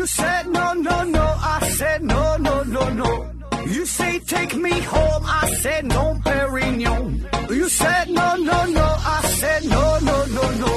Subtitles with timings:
[0.00, 1.20] You said no, no, no.
[1.20, 3.30] I said no, no, no, no.
[3.66, 5.24] You say take me home.
[5.26, 7.20] I said no, Perignon.
[7.50, 8.80] You said no, no, no.
[8.80, 10.68] I said no, no, no, no.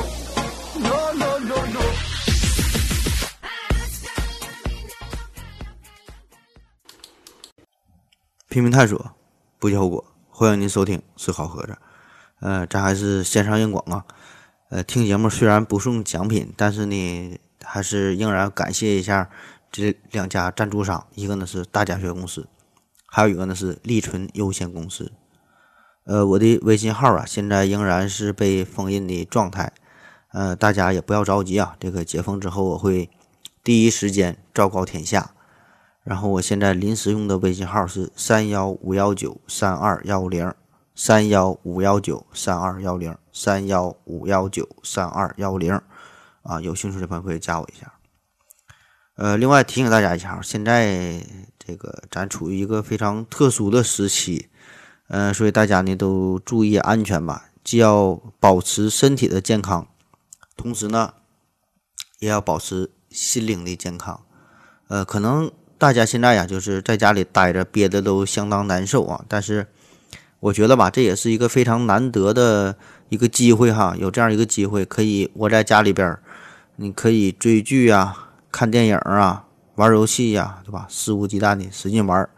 [0.75, 1.81] No, no, no, no.
[8.49, 9.15] 拼命探索，
[9.57, 10.03] 不计后果。
[10.29, 11.71] 欢迎您收听《思考盒子》。
[12.41, 14.03] 呃，咱还是线上硬广啊。
[14.69, 19.29] 呃，听节目虽然不送奖品，但是呢，还是仍然感谢一下
[19.71, 21.05] 这两家赞助商。
[21.15, 22.47] 一个呢是大家学公司，
[23.05, 25.11] 还有一个呢是利纯有限公司。
[26.05, 29.71] 呃，我的微信号啊，现在仍然是被封印的状态。
[30.33, 33.09] 呃，大家也不要着急啊，这个解封之后，我会
[33.63, 35.31] 第一时间昭告天下。
[36.03, 40.53] 然后我现在临时用的微信号是三幺五幺九三二幺零，
[40.93, 45.79] 三幺五幺九三二幺零，三幺五幺九三二幺零，
[46.43, 47.91] 啊，有兴趣的朋友可以加我一下。
[49.15, 51.25] 呃，另外提醒大家一下，现在
[51.57, 54.49] 这个咱处于一个非常特殊的时期，
[55.07, 59.87] 呃，所以大家呢都注意安全吧，既要保持身体的健康，
[60.55, 61.13] 同时呢，
[62.19, 64.23] 也要保持心灵的健康。
[64.87, 65.51] 呃，可能。
[65.75, 69.25] 大家现在呀，就是在家里待着，憋的都相当难受啊。
[69.27, 69.67] 但是，
[70.39, 72.77] 我觉得吧，这也是一个非常难得的
[73.09, 73.93] 一个机会哈。
[73.99, 76.17] 有这样一个机会，可以窝在家里边，
[76.75, 80.85] 你可以追剧啊、看电影啊、玩游戏呀，对吧？
[80.89, 82.29] 肆无忌惮的使劲玩。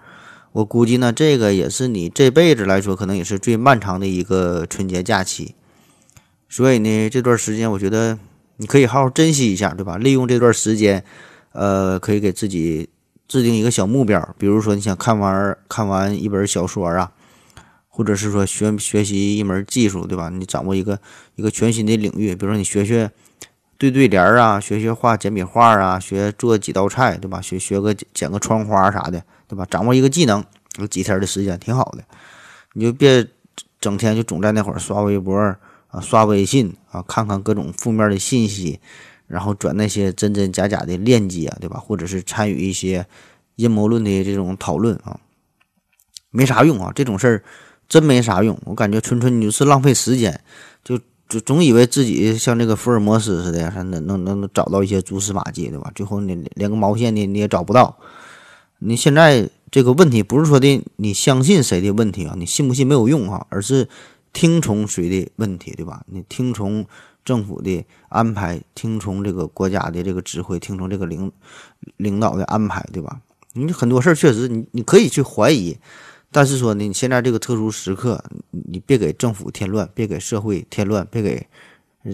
[0.52, 5.56] 我估计呢，这个也是你这辈子来说，可能也是最漫长的一个春节假期。
[6.50, 8.18] 所以呢，这段时间我觉得
[8.58, 9.98] 你可以好好珍惜一下，对吧？
[9.98, 11.04] 利用这段时间，
[11.52, 12.90] 呃，可以给自己。
[13.28, 17.12] 制定一个小目标，比如说你想看完看完一本小说啊，
[17.90, 20.30] 或者是说学学习一门技术，对吧？
[20.30, 21.00] 你掌握一个
[21.34, 23.10] 一个全新的领域，比如说你学学
[23.78, 27.42] 对对联儿啊，学学画简笔画啊，学做几道菜，对吧？
[27.42, 29.66] 学学个剪个窗花啥的，对吧？
[29.70, 30.44] 掌握一个技能，
[30.80, 32.04] 有几天的时间挺好的，
[32.74, 33.28] 你就别
[33.80, 35.38] 整天就总在那会儿刷微博
[35.90, 38.80] 啊，刷微信啊，看看各种负面的信息。
[39.28, 41.80] 然后转那些真真假假的链接，对吧？
[41.80, 43.04] 或者是参与一些
[43.56, 45.20] 阴谋论的这种讨论啊，
[46.30, 46.92] 没啥用啊！
[46.94, 47.44] 这种事儿
[47.90, 50.40] 真没啥用，我感觉纯纯你就是浪费时间，
[50.84, 55.92] 就就总以为自己像这个福尔摩斯似的，能能能能找到一些蛛丝马迹，对吧？
[55.96, 57.98] 最后你连个毛线你你也找不到。
[58.80, 62.36] 你现在这个问题不是说的你相信谁的问题啊？
[62.38, 63.88] 你信不信没有用啊，而是
[64.34, 66.04] 听从谁的问题，对吧？
[66.08, 66.86] 你听从。
[67.26, 71.32] 政府的安排，听从这个国家的这个指挥，听从这个领
[71.98, 73.20] 领导的安排，对吧？
[73.54, 75.76] 你很多事儿确实，你你可以去怀疑，
[76.36, 81.48] 但是说呢，你现在这个特殊时刻，你别给政府添乱，别给社会添乱，别给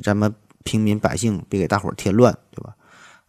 [0.04, 0.32] 咱们
[0.64, 2.76] 平民百姓，别给大伙儿添乱，对吧？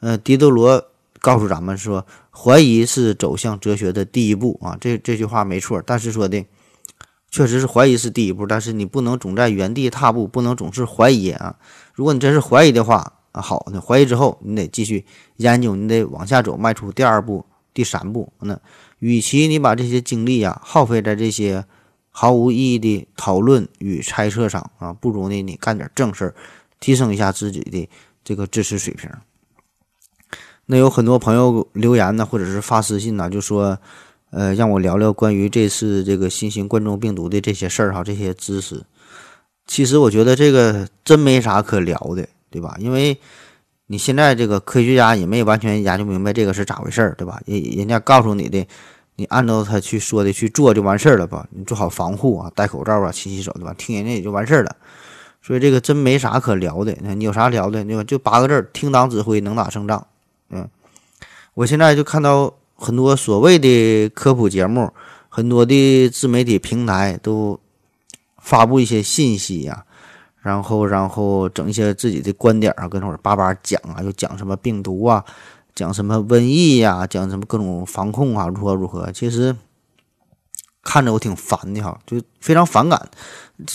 [0.01, 0.85] 呃，狄德罗
[1.19, 6.45] 告诉咱们说，怀疑是走向哲学的第一步啊，这这句话没错，但是说的。
[7.35, 11.57] 确实是怀疑是第一步，但是你不能总在原地踏步，不能总是怀疑啊！
[11.95, 15.03] 如果你真是怀疑的话啊，好，那怀疑之后你得继续
[15.39, 17.43] 研究，你得往下走，迈出第二步、
[17.73, 18.31] 第三步。
[18.41, 18.61] 那
[19.03, 21.65] 与其你把这些精力呀耗费在这些
[22.09, 26.35] 毫无意义的讨论与猜测上啊，不如呢你干点正事儿，
[26.79, 27.89] 提升一下自己的
[28.23, 29.11] 这个知识水平。
[30.67, 33.79] 那有很多朋友留言呢，或者是发私信呢，就说。
[34.35, 38.83] 呃，让我聊聊关于这次这个新型冠状病毒的这些事儿哈，这些知识。
[39.67, 42.75] 其实我觉得这个真没啥可聊的，对吧？
[42.79, 43.19] 因为
[43.93, 47.39] 你现在这个科学家也没完全研究明白这个是咋回事儿，对吧？
[47.45, 48.67] 人人家告诉你的，
[49.17, 51.47] 你按照他去说的去做就完事儿了吧？
[51.51, 53.75] 你做好防护啊，戴口罩啊，勤洗手，对吧？
[53.77, 54.75] 听人家也就完事儿了。
[55.43, 56.97] 所以这个真没啥可聊的。
[57.03, 57.85] 你有啥聊的？
[57.85, 58.03] 对吧？
[58.05, 60.07] 就八个字儿：听党指挥，能打胜仗。
[60.49, 60.67] 嗯，
[61.53, 62.55] 我现在就看到。
[62.75, 64.93] 很多所谓的科普节目，
[65.29, 67.61] 很多的自媒体平台都
[68.39, 69.85] 发布一些信息呀，
[70.43, 75.25] 然后然后整一些自己的观点啊，跟那会儿叭叭讲啊，又讲什么病毒啊，
[75.75, 79.57] 讲什么瘟疫呀，讲什么各种防控啊，如何如何，其实。
[80.85, 83.09] 看着我挺烦的哈，就非常反感，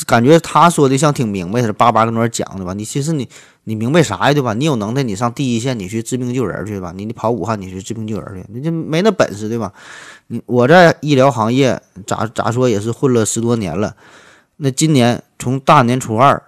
[0.06, 2.74] 感觉他说的像挺明白似的，叭叭跟那儿讲的吧？
[2.74, 3.30] 你其实你
[3.64, 4.54] 你明白啥呀对吧？
[4.54, 6.92] 你有能耐你上第一线，你去治病救人去吧？
[6.94, 9.72] 你你跑武汉你去治病救人去，你就没那本事对吧？
[10.28, 13.96] 你我在医疗行业咋咋说也是混了十多年了，
[14.58, 16.44] 那今年从大年初二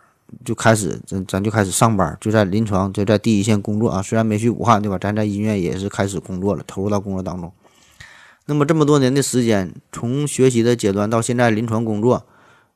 [0.46, 4.02] 就开始咱咱就开始上班，就在临床就在第一线工作啊。
[4.02, 4.98] 虽然没去武汉对吧？
[4.98, 7.52] 咱在医院也是开始工作了，投入到工作当中。
[8.46, 12.26] 那么这么多年的时间，从学习的阶段到现在临床工作，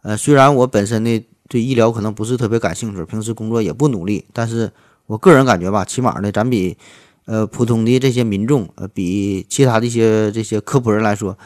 [0.03, 4.71] 呃，虽然我本身呢对医疗可能不是特别感兴趣，平时工作也不努力，但是
[5.07, 6.77] 我个人感觉吧，起码呢咱比
[7.25, 11.38] 呃，普通的这些民众，呃，比其他的一些这些科普人来说，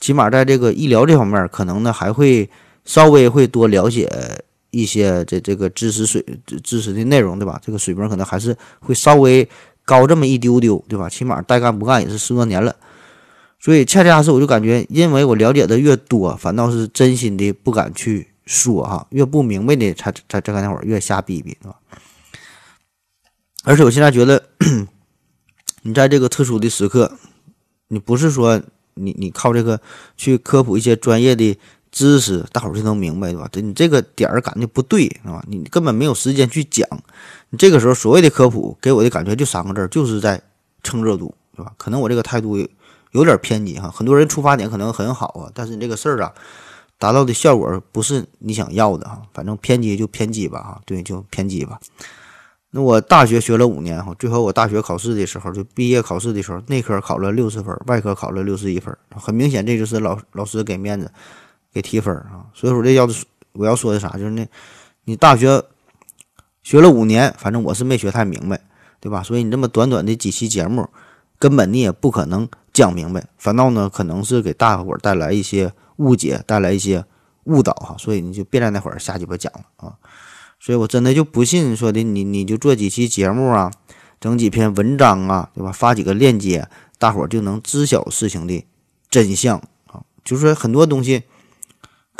[0.00, 2.50] 起码在这个医疗这方面，可能呢还会
[2.84, 4.10] 稍微会多了解
[4.70, 6.24] 一些这这个知识水
[6.62, 7.60] 知识的内容，对吧？
[7.64, 9.48] 这个水平可能还是会稍微
[9.84, 11.08] 高这么一丢丢，对吧？
[11.08, 12.74] 起码带干不干也是十多年了，
[13.58, 21.76] 所以恰恰是我就感觉，因为我了解的越多，反倒是真心的不敢去说哈，越不明白的才才才干那会儿越瞎逼逼，对吧？
[23.64, 24.44] 而且我现在觉得。
[25.82, 27.16] 你在这个特殊的时刻，
[27.88, 28.60] 你不是说
[28.92, 29.80] 你你靠这个
[30.14, 31.58] 去科普一些专业的
[31.92, 33.48] 知识，大伙儿就能明白，对吧？
[33.50, 35.44] 这你这个点儿感觉不对，是吧？
[35.48, 36.88] 你根本没有时间去讲。
[37.50, 40.40] 你这个时候所谓的科普，给我的感觉就三个字，就是在
[40.82, 41.72] 蹭热度，对吧？
[41.76, 42.56] 可能我这个态度
[43.10, 43.90] 有点偏激哈。
[43.90, 46.32] 很多人出发点可能很好啊，但是你这个事儿啊，
[46.96, 49.22] 达到的效果不是你想要的哈。
[49.34, 51.80] 反正偏激就偏激吧，哈，对，就偏激吧。
[52.70, 61.10] 那我大学学了五年哈，最后我大学考试的时候，就毕业考试的时候，内科考了六十分，外科考了六十一分，很明显这就是老老师给面子，
[61.72, 62.46] 给提分啊。
[62.54, 63.08] 所以说这要
[63.52, 64.46] 我要说的啥，就是那，
[65.04, 65.62] 你大学
[66.62, 68.60] 学了五年，反正我是没学太明白，
[69.00, 69.22] 对吧？
[69.22, 70.88] 所以你这么短短的几期节目，
[71.38, 77.04] 根本你也不可能讲明白，反倒呢可能是给大伙带来一些误解，带来一些
[77.44, 77.96] 误导哈。
[77.98, 79.94] 所以你就别在那会儿瞎鸡巴讲了啊。
[80.60, 83.72] 所以我真的就不信说的你，你就做几期节目啊，
[84.20, 85.72] 整几篇文章啊，对吧？
[85.72, 86.68] 发几个链接，
[86.98, 88.64] 大伙儿就能知晓事情的
[89.10, 90.02] 真相啊。
[90.22, 91.22] 就是说很多东西，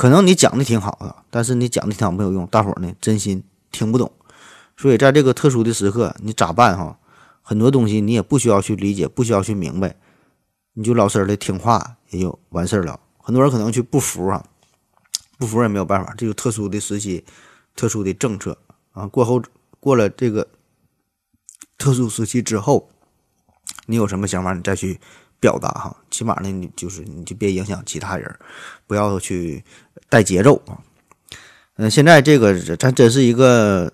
[0.00, 4.10] 可能你讲的挺好的，但是你讲的挺好没有用，大伙儿呢真心听不懂。
[4.74, 6.98] 所以在这个特殊的时刻，你咋办哈？
[7.42, 9.94] 很多东西你也不需要去理解，不需要去明白，
[10.72, 12.98] 你就老实的听话也就完事儿了。
[13.18, 14.42] 很多人可能去不服啊，
[15.36, 17.22] 不服也没有办法，这就特殊的时期。
[17.76, 18.56] 特殊的政策
[18.92, 19.42] 啊，过后
[19.80, 20.48] 过了这个
[21.76, 22.88] 特殊时期之后，
[23.84, 24.98] 你有什么想法，你再去
[25.40, 25.96] 表达哈。
[26.10, 28.32] 起码呢，你就是你就别影响其他人，
[28.86, 29.64] 不要去
[30.08, 30.78] 带节奏啊。
[31.76, 33.92] 嗯，现在这个咱真是一个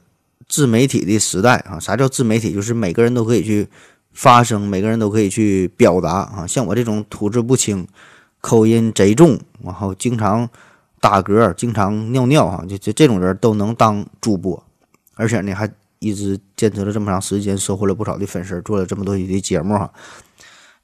[0.49, 1.79] 自媒体的时代啊。
[1.79, 2.53] 啥叫自媒体？
[2.53, 3.69] 就是每个人都可以去
[4.13, 6.47] 发声，每个人都可以去表达啊。
[6.47, 7.87] 像我这种吐字不清、
[8.41, 10.49] 口音贼重，然后经常。
[10.99, 14.61] 打嗝，经常尿尿，哈，就就这种人都能当主播，
[15.15, 15.71] 而且呢，还
[16.01, 19.93] 一直坚持了这么长时间，收获了不少的粉丝，做了这么多期的节目，哈。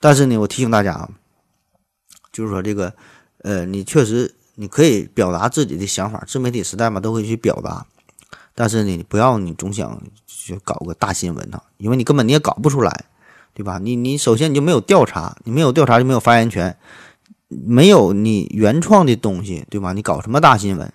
[0.02, 1.08] 但是呢，我提醒大家啊，
[2.32, 2.92] 就是说这个，
[3.38, 7.86] 呃，你确实你可以表达自己的想法，自媒体时代嘛，都可以去表达。
[8.52, 13.04] 但是呢，你不要你总想去搞个大新闻呢，因为你根本你也搞不出来，
[13.54, 13.78] 对吧？
[13.78, 16.76] 你你首先你就没有调查，你没有调查就没有发言权。
[17.48, 19.92] 没有你原创的东西，对吧？
[19.92, 20.90] 你搞什么大新闻？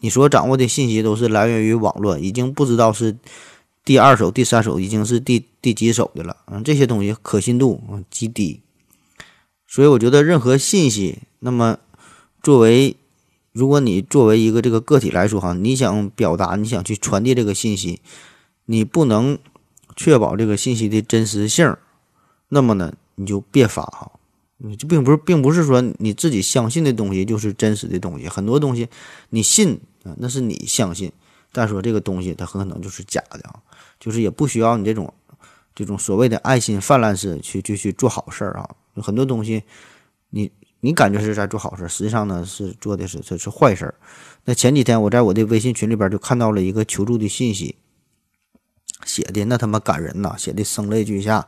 [0.00, 3.16] 你所掌握的信息都是来源于网络，已经不知道是
[3.90, 6.36] 第二手、第三手，已经是第第几手的了。
[6.46, 8.60] 嗯，这些东西可信度极低。
[9.66, 11.76] 所以我觉得任何信息，那么
[12.40, 12.94] 作为
[13.50, 18.00] 如果你作为一个这个个体来说哈，你想表达，你想去传递这个信息，
[18.66, 19.36] 你不能
[19.96, 21.76] 确保这个信息的真实性，
[22.50, 24.12] 那么呢，你就别发哈。
[24.78, 28.28] 就并不是，并不是说你自己相信的东西就是真实的东西。
[28.28, 28.86] 很多东西
[29.30, 31.10] 你信啊，那是你相信，
[31.52, 33.60] 再说这个东西它很可能就是假的啊。
[33.98, 35.12] 就是也不需要你这种
[35.74, 38.68] 这种所谓的爱心泛滥式去去去做好事儿啊。
[38.94, 39.62] 有很多东西
[40.30, 43.94] 你你感觉是在做好事儿，实际上呢是做的是这是坏事儿。
[44.44, 47.76] 那前几天我在我的微信群里边就看到了一个求助的信息，
[49.04, 51.46] 写的那他妈感人呐，写的声泪俱下，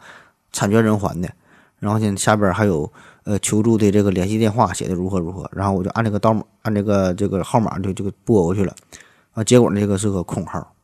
[0.53, 1.33] 惨绝人寰的。
[1.79, 2.93] 然后呢，下边还有
[3.25, 5.51] 呃求助的这个联系电话，写的如何如何。
[5.55, 8.77] 然后我就按这个刀码，按这个这个号码就这个拨过去了，
[9.33, 10.75] 啊，结果那个是个空号，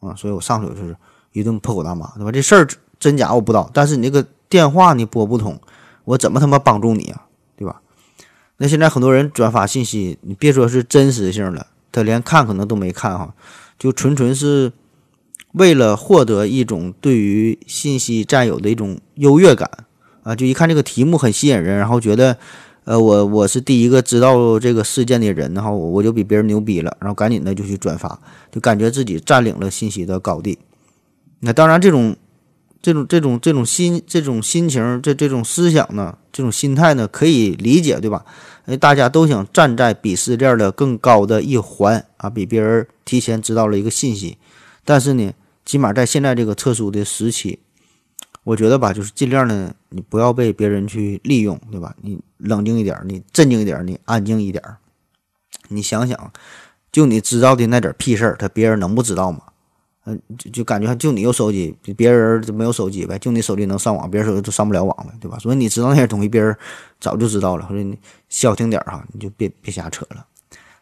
[0.00, 0.96] 啊，所以我上手就是
[1.32, 2.32] 一顿破口大骂，对吧？
[2.32, 2.68] 这事儿
[2.98, 5.60] 真假我不知道，但是你那个电话你拨不通，
[6.04, 7.80] 我怎么他妈帮助你啊，对吧？
[8.58, 13.34] 那现在很多人转发信息，你别说是真实性了，他连看可能都没看哈，
[13.78, 14.72] 就纯纯是
[15.52, 19.68] 为了获得一种对于信息占有的一种优越感。
[20.24, 22.38] 啊，就一看这个题目很吸引人，然后觉得，
[22.84, 28.18] 呃，我我是第一个知道这个事件的人，然后我我就比别人牛逼了，然后赶紧的就去转发，
[28.50, 30.58] 就感觉自己占领了信息的高地。
[31.40, 32.16] 那当然，这种
[32.82, 38.24] 这种这种这种心这种心情，这这种思想呢，这种心态呢，可以理解，对吧？
[38.64, 44.38] 哎，大家都想站在鄙视链的更高的一环啊，比别人提前知道了一个信息。
[44.84, 45.32] 但是呢，
[45.64, 47.60] 起码在现在这个特殊的时期。
[48.44, 51.94] 我觉得吧，就是尽量呢，你不要被别人去利用，对吧？
[52.00, 54.62] 你冷静一点，你镇静一点，你安静一点。
[55.68, 56.32] 你想想，
[56.90, 59.40] 就你知道的那点屁事儿，他别人能不知道吗？
[60.04, 65.38] 嗯，就就感觉就你有手机，别人就没有手机呗，就你手机能上网，别人手机都上不了网呗，对吧？
[65.38, 66.56] 所以你知道那些东西，别人
[66.98, 67.68] 早就知道了。
[67.68, 67.96] 所以你
[68.28, 70.26] 消停点哈，你就别别瞎扯了。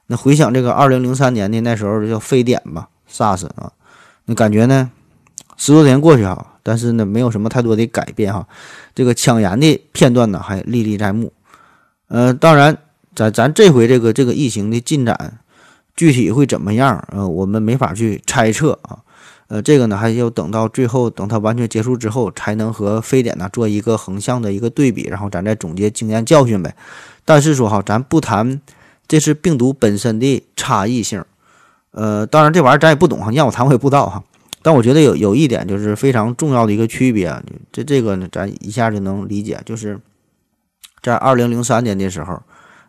[0.06, 3.70] 那回想这个二零零三年的那时候叫非典吧，SARS 啊，
[4.24, 4.90] 那感觉呢，
[5.58, 8.46] 十多年过去哈，但是呢没有什么太多的改变哈。
[8.94, 11.32] 这个抢盐的片段呢还历历在目。
[12.08, 12.76] 呃，当然，
[13.14, 15.38] 咱咱这回这个这个疫情的进展
[15.94, 17.06] 具体会怎么样？
[17.12, 18.98] 呃，我们没法去猜测啊。
[19.46, 26.74] 呃，这个呢，还要等到最后，等它完全结束之后，才能和非典呢做一个横向的一个对比，然后咱再总结经验教训呗。
[27.24, 28.60] 但是说哈，咱不谈
[29.08, 31.24] 这是病毒本身的差异性，
[31.90, 34.22] 呃，当然这玩意儿咱也不懂哈，让我谈我也不知道哈。
[34.62, 39.98] 但我觉得有有一点就是非常重要的一个区别，这这个呢，咱一下就能理解，就是
[41.02, 42.42] 在二零零三年的时候，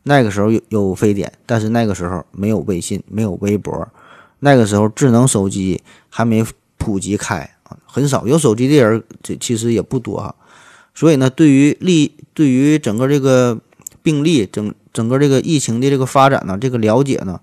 [0.03, 3.87] 那个时候有有非典，但是那个时候没有微信，没有微博。
[4.39, 6.43] 那个时候智能手机还没
[6.77, 10.35] 普及开啊，很少有手机的人，这其实也不多哈。
[10.93, 13.59] 所以呢，对于例对于整个这个
[14.01, 17.39] 病例整整个这个疫情的这个发展呢，这个了解呢，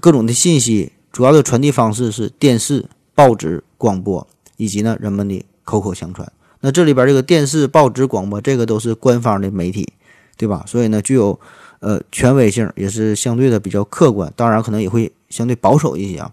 [0.00, 6.30] 各种的信息主要的传递方式是电视、报纸、广播，以及呢人们的口口相传。
[6.60, 9.92] 那这里边这个电视、报纸、广播，这个都是官方的媒体，
[10.36, 10.64] 对吧？
[10.66, 11.38] 所以呢，具有
[11.80, 14.32] 呃权威性，也是相对的比较客观。
[14.36, 15.12] 当然，可能也会。
[15.30, 16.30] 相对保守一些啊，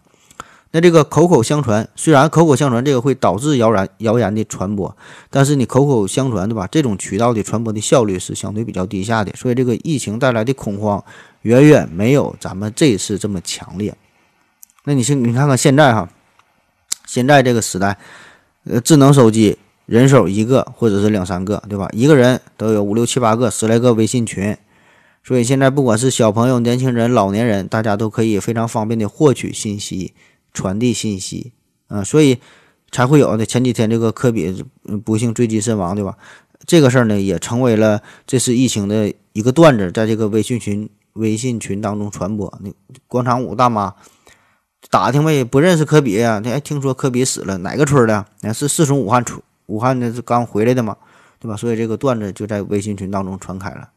[0.70, 4.96] 那这个口口相传，虽然口口相传这个会导致谣言谣言的传播，
[5.32, 6.68] 但是你口口相传，对吧？
[6.68, 11.04] 这种渠道的传播的效率是相对比较低下的，所以这个疫情带来的恐慌
[11.42, 13.98] 远远没有咱们这次这么强烈。
[14.84, 16.08] 那你先你看看现在哈，
[17.12, 17.98] 现在这个时代，
[18.64, 21.90] 呃，智能手机人手一个或者是两三个，对吧？
[21.92, 24.56] 一个人都有五六七八个、十来个微信群。
[25.22, 30.14] 所以现在不管是小朋友、年轻人、老年人，大家都可以非常方便的获取信息、
[30.54, 31.52] 传递信息
[31.90, 32.40] 啊，所以
[32.92, 34.64] 才会有的前几天这个科比
[35.04, 36.18] 不幸坠机身亡，对吧？
[36.66, 42.58] 这个事儿呢，也成为了这次疫情的一个段子，在这个微信群、微信群当中传播。
[42.64, 42.72] 那
[43.10, 43.94] 广场舞大妈
[44.90, 46.42] 打听呗，不认识科比呀？
[46.44, 48.26] 哎，听说科比死了，哪个村的？
[48.42, 50.98] 那是是从武汉出，武汉的是刚回来的嘛，
[51.40, 51.56] 对吧？
[51.56, 53.90] 所以这个段子就在微信群当中传开了。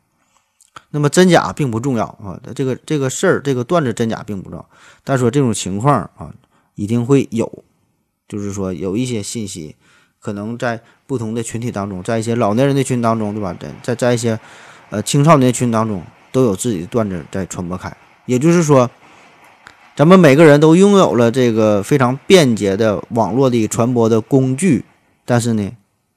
[0.90, 4.68] 那么真假并不重要啊，这个这个事儿，这个段子真假并不重要。
[5.02, 6.32] 但说这种情况啊，
[6.74, 7.64] 一定会有，
[8.28, 9.74] 就是说有一些信息
[10.20, 13.56] 可能在不同的群体当中，在一些老年人的群当中，对吧？
[13.58, 14.38] 在在在一些
[14.90, 17.96] 呃青少年群当中，都有自己的段子在传播开。
[18.26, 18.90] 也就是说，
[19.96, 24.84] 咱们每个人都拥有了这个非常便捷的网络的传播的工具，
[25.24, 25.70] 但是呢，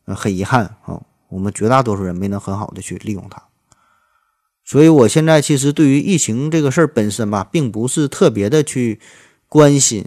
[0.07, 3.43] 很遗憾啊，我们绝大多数人没能很好的去利用它。
[4.63, 9.00] 所以，我现在其实对于疫情这个事儿本身吧，并不是特别的去
[9.48, 10.05] 关心，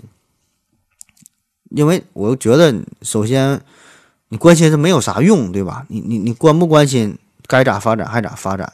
[1.70, 3.60] 因为我觉得，首先
[4.30, 5.86] 你关心是没有啥用，对吧？
[5.88, 8.72] 你你你关不关心，该咋发展还咋发展，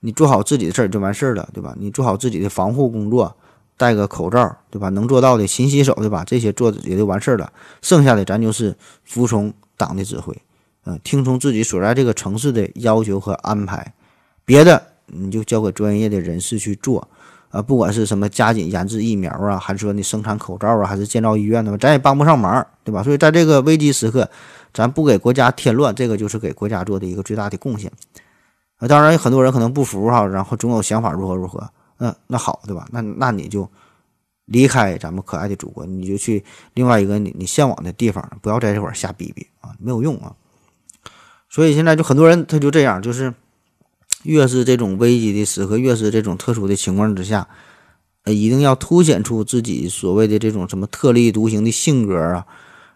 [0.00, 1.72] 你做好自己的事儿就完事儿了，对吧？
[1.78, 3.36] 你做好自己的防护工作，
[3.76, 4.88] 戴个口罩，对吧？
[4.90, 6.24] 能做到的勤洗手，对吧？
[6.26, 7.52] 这些做也就完事儿了，
[7.82, 10.36] 剩下的咱就是服从党的指挥，
[10.86, 13.94] 嗯，听从自己所在这个城市的要求和安排，
[14.44, 14.82] 别的。
[15.06, 17.06] 你就交给专业的人士去做，
[17.50, 23.02] 啊，不管是什么加紧研制疫苗啊，还是说你生产口罩啊，还是建造医院的，咱也帮不上忙，对吧？
[23.02, 24.26] 所以在这个危机时刻，
[24.72, 27.92] 咱不给国家添乱，这个就是给国家做的一个最大的贡献。
[28.78, 32.86] 啊，当然有很多人可能不服哈，然后总有想法如何如何，那那好，对吧？
[32.90, 33.68] 那那你就
[34.46, 40.34] 离开咱们可爱的祖国，你就去另外一个你你向往的地方，不要在这块儿瞎逼逼啊，没有用啊。
[41.48, 43.34] 所以现在就很多人他就这样，就是。
[44.22, 47.46] 越是这种危机的时刻，越是这种特殊的情况之下，
[48.22, 52.46] 呃，一定要凸显出自己所谓的这种什么特立独行的性格啊。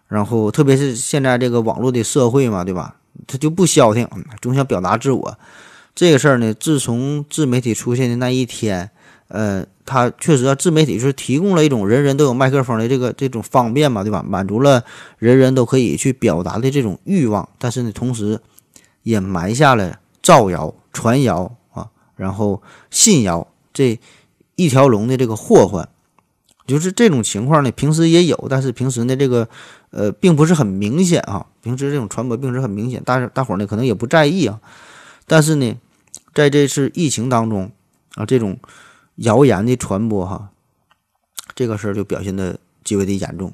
[0.07, 2.95] 然后，特别是现在这个网络的社会嘛，对吧？
[3.27, 4.09] 他就不消停，
[4.41, 5.37] 总想表达自我。
[5.95, 8.89] 这个事儿呢，自从自媒体出现的那一天，
[9.27, 14.23] 呃，它确实啊，自媒体是提供了一种人人都有麦克风的这个这种方便嘛，对吧？
[14.25, 14.83] 满足了
[15.17, 18.39] 人人都可以去表达的这种欲望，但是呢，同时
[19.03, 20.73] 也埋下了造谣。
[20.91, 23.97] 传谣啊，然后信谣这
[24.55, 25.87] 一条龙的这个祸患，
[26.65, 29.47] 就是这种情况呢，平时也有，但是平时呢，这个
[29.91, 31.45] 呃，并不是很明显啊。
[31.61, 34.59] 平时这种传播并不是很明显，大大伙呢可能也不在意啊。
[35.29, 35.77] 但是呢，
[36.33, 37.71] 在这次疫情当中
[38.15, 38.59] 啊，这种
[39.15, 40.49] 谣言的传播哈，
[41.53, 43.53] 这个事儿就表现的极为的严重。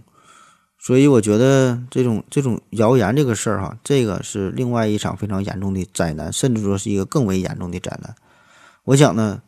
[0.80, 8.16] 所以我觉得这种这种谣言这个事儿哈，这个是另外一场非常严重的灾难，甚至说是一个更为严重的灾难。
[8.86, 9.42] 我想呢，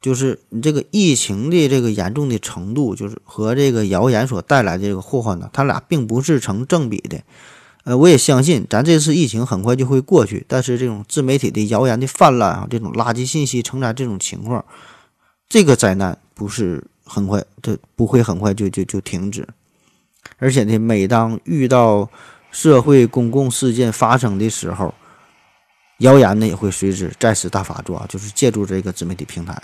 [0.00, 7.22] 就是你这个疫情的这个严重的程度，就是和这个谣言所带来的这个祸患呢，它俩并不是成正比的。
[7.84, 14.64] 呃，我也相信咱这次疫情很快就会过去，但是这种自媒体的谣言的泛滥啊，这种垃圾信息承载这种情况，
[15.48, 19.46] 这个灾难不是很快，它不会很快就就就停止。
[20.38, 22.08] 而且呢，每当遇到
[22.50, 24.94] 社会公共事件发生的时候，
[25.98, 29.62] 谣言呢也会随之再次大发作，就是借助这个自媒体平台。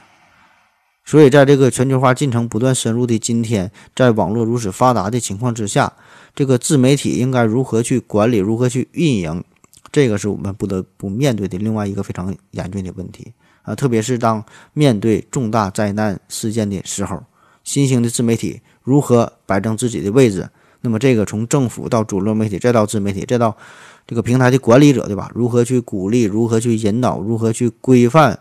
[1.10, 5.92] 所以，在这个全球化进程不断深入的今天，在网络如此发达的情况之下，
[6.36, 9.42] 这个自媒体应该如何去管理，如何去运营，
[9.90, 13.74] 这个是我们不得不面对的另外一个非常严峻的问题啊！
[13.74, 17.20] 特别是当面对重大灾难事件的时候，
[17.64, 20.48] 新兴的自媒体如何摆正自己的位置？
[20.80, 23.56] 那么，这个从政府到主流媒体，再到自媒体，再到
[24.06, 25.28] 这个平台的管理者，对吧？
[25.34, 26.22] 如何去鼓励？
[26.22, 27.18] 如何去引导？
[27.18, 28.38] 如何去规范？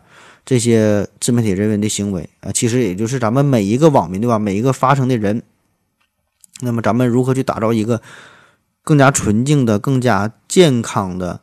[0.49, 4.39] 这些自媒体人员的行为啊，其实也就是咱们每一个网民，对吧？
[4.39, 5.43] 每一个发声的人，
[6.61, 8.01] 那么咱们如何去打造一个
[8.81, 11.41] 更加纯净的、更加健康的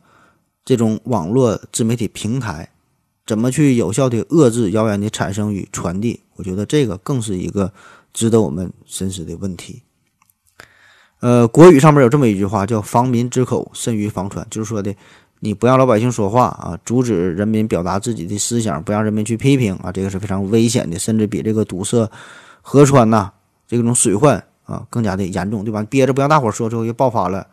[0.65, 2.67] 这种网络自媒体平台？
[3.25, 6.23] 怎么去有效的遏制谣言的产生与传递？
[6.35, 7.71] 我觉得这个更是一个
[8.11, 9.83] 值得我们深思的问题。
[11.21, 14.93] 呃，国语上面有这么一句话，叫“防民之口，甚于防传”，就是说的。
[15.39, 22.09] 你不让老百姓说话啊，阻止人民表达自己的思想，不让人民去批评啊，这个是非常危险的，甚至比这个堵塞
[22.61, 23.31] 河川呐
[23.67, 25.83] 这种水患啊更加的严重，对吧？
[25.83, 27.45] 憋着不让大伙说，最后又爆发了，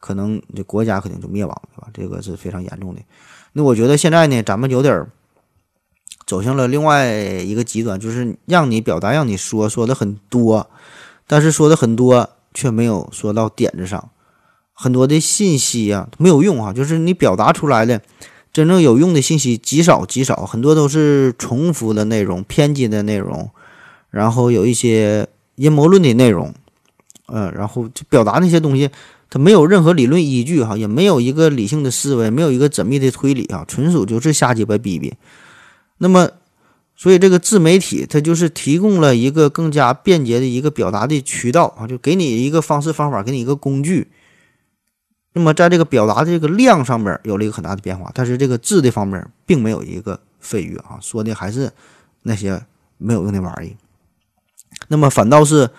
[0.00, 1.88] 可能这国家肯定就灭亡，对吧？
[1.92, 3.00] 这个是非常严重的。
[3.52, 5.06] 那我觉得现在呢，咱们有点
[6.26, 10.70] 走向了另外一个极端，就是让你表达，让你说说的很多，
[11.26, 14.10] 但是说的很多却没有说到点子上。
[14.80, 18.00] 很多的信息啊没有用啊，就是你表达出来的
[18.52, 23.50] 真正有用的信息极少极少，很多都是重复的内容、偏激的内容，
[24.10, 26.54] 然后有一些阴谋论的内容，
[27.26, 28.88] 嗯，然后就表达那些东西，
[29.28, 35.12] 它没有任何理论依据哈，也没有一个理性的思维，没有一个缜密的推理啊，纯属就是瞎鸡巴逼逼。
[35.98, 36.30] 那么，
[36.94, 44.06] 所以这个自媒体它就是提供了一个更加便捷的一个表达的渠道啊，就给你一个方式方法，给你一个工具。
[45.34, 51.70] 那么，在这个表达的这个量上面有了一个很大的变化，但是这个质的方面并没有一个飞跃啊，说的还是
[52.22, 52.60] 那些
[52.96, 53.76] 没有用的玩意。
[54.88, 55.70] 那么，反倒是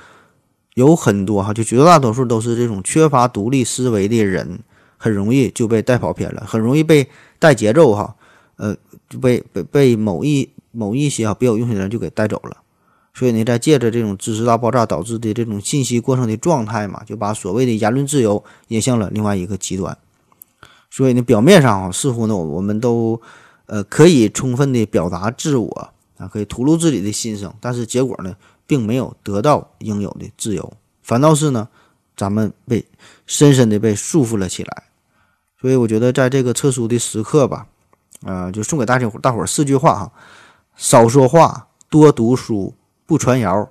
[0.75, 4.59] 有很多哈，就绝大多数都是这种缺乏独立思维的人，
[4.97, 8.15] 很容易就被带跑偏了，很容易被带节奏哈，
[8.55, 8.75] 呃，
[9.09, 12.57] 就被被被某一某一些啊别有用心的人就给带走了。
[13.19, 19.97] 所以呢，在借着这种知识大爆炸导致的这种信息过剩的状态嘛，就把所谓的言论自由引向了另外一个极端。
[20.89, 23.21] 所以呢，表面上啊，似乎呢，我们都
[23.65, 28.33] 呃可以充分的表达自我啊，可以吐露自己的心声，但是结果呢，
[28.65, 30.71] 并没有得到应有的自由，
[31.03, 31.67] 反倒是呢，
[32.15, 32.85] 咱们被
[33.27, 34.83] 深深的被束缚了起来。
[35.59, 37.67] 所以我觉得，在这个特殊的时刻吧，
[38.23, 40.11] 呃，就送给大家伙大伙四句话哈：
[40.77, 42.73] 少说话，多读书。
[43.09, 43.67] 不传谣，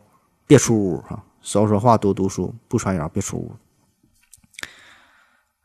[0.48, 1.22] 别出屋哈！
[1.42, 2.52] 少说话，多读书。
[2.66, 3.54] 不传谣，别出屋。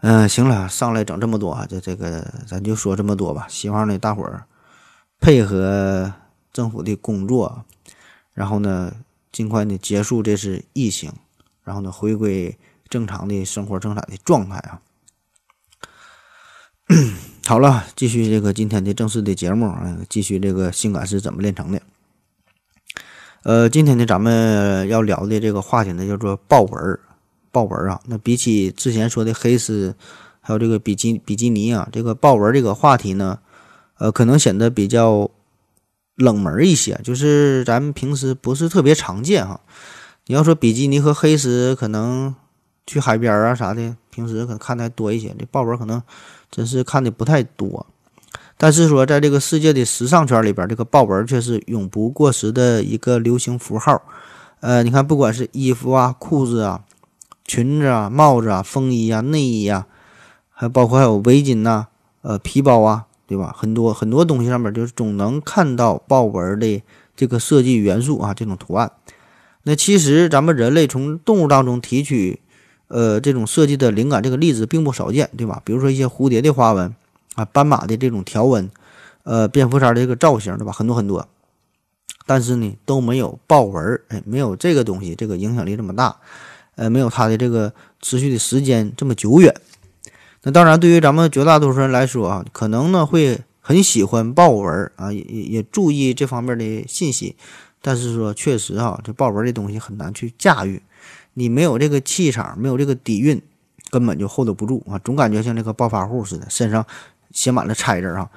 [0.02, 3.48] 嗯，行了，上来整这么多啊，这这个咱就说这么多吧。
[3.50, 4.46] 希望呢，大伙儿
[5.20, 6.14] 配合
[6.52, 7.66] 政府的工作，
[8.34, 8.94] 然后呢，
[9.32, 11.12] 尽快的结束这次疫情，
[11.64, 12.56] 然后呢，回归
[12.88, 14.80] 正常的生活生产的状态啊。
[17.48, 21.82] 好了，继续这个今天的正式的节目啊，继续这个性感是怎么炼成的。
[23.44, 26.98] 呃，今天呢，咱们要聊的这个话题呢，叫做豹纹儿。
[27.52, 29.94] 豹纹儿啊，那比起之前说的黑丝，
[30.40, 33.40] 还有这个比基比基尼啊，这个豹纹这个话题呢，
[33.98, 35.30] 呃，可能显得比较
[36.16, 39.60] 冷门一些，就是咱们平时不是特别常见哈。
[40.28, 42.34] 你要说比基尼和黑丝，可能
[42.88, 46.02] 去海边啊啥的，平时可能看的还多一些，这豹纹可能
[46.50, 47.86] 真是看的不太多。
[48.64, 54.02] 但是说，在这个世界的时尚圈里边，这个豹纹却是永不过时的一个流行符号。
[54.62, 56.82] 呃，你看，不管是衣服啊、裤子啊、
[57.44, 59.86] 裙子啊、帽子啊、风衣啊、内衣啊，
[60.50, 61.88] 还包括还有围巾呐、
[62.22, 63.54] 呃皮包啊，对吧？
[63.54, 66.82] 很多很多东西上面就是总能看到豹纹的
[67.18, 68.90] 这个设计元素啊，这种图案。
[69.64, 72.40] 那其实咱们人类从动物当中提取
[72.88, 75.62] 呃这种设计的灵感，这个例子并不少见，对吧？
[75.66, 76.96] 比如说一些蝴蝶的花纹。
[77.36, 78.70] 啊，斑马的这种条纹，
[79.24, 80.72] 呃，蝙蝠衫的这个造型，对吧？
[80.72, 81.28] 很多很多，
[82.26, 86.18] 但是呢，都没有豹纹哎，没有这个东西，这个影响力这么大，
[86.76, 89.54] 呃，没有它的这个持续的时间这么久远。
[90.44, 97.36] 那当然，对于咱们绝大多数人来说啊，可能呢会很喜欢豹纹啊，也也也注意这方面的信息。
[97.82, 100.82] 但是说确实啊，这豹纹这东西很难去驾驭，
[101.34, 103.42] 你没有这个气场，没有这个底蕴，
[103.90, 106.86] 根本就 hold 不住啊，总感觉像这个暴发户似的，身上
[107.34, 108.30] 写满了拆字啊。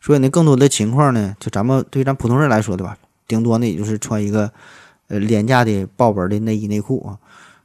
[0.00, 2.96] 所以呢，更多的情况呢，就咱们对咱普通人来说，对吧？
[3.26, 4.50] 顶多呢，也就是穿一个
[5.08, 7.18] 呃廉价的豹纹的内衣内裤啊。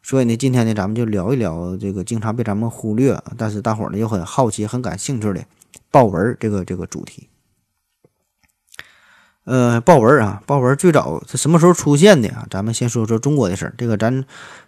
[0.04, 5.46] 所以呢，今天呢，咱们就聊一聊这个经常被咱们忽略，但是大伙儿呢又很好奇、很感兴趣的
[5.91, 7.30] 豹纹这个这个主题。
[9.44, 12.48] 呃，豹纹啊，豹纹最早是什么时候出现的啊？
[12.50, 13.74] 咱们先说说中国的事儿。
[13.78, 14.26] 这个咱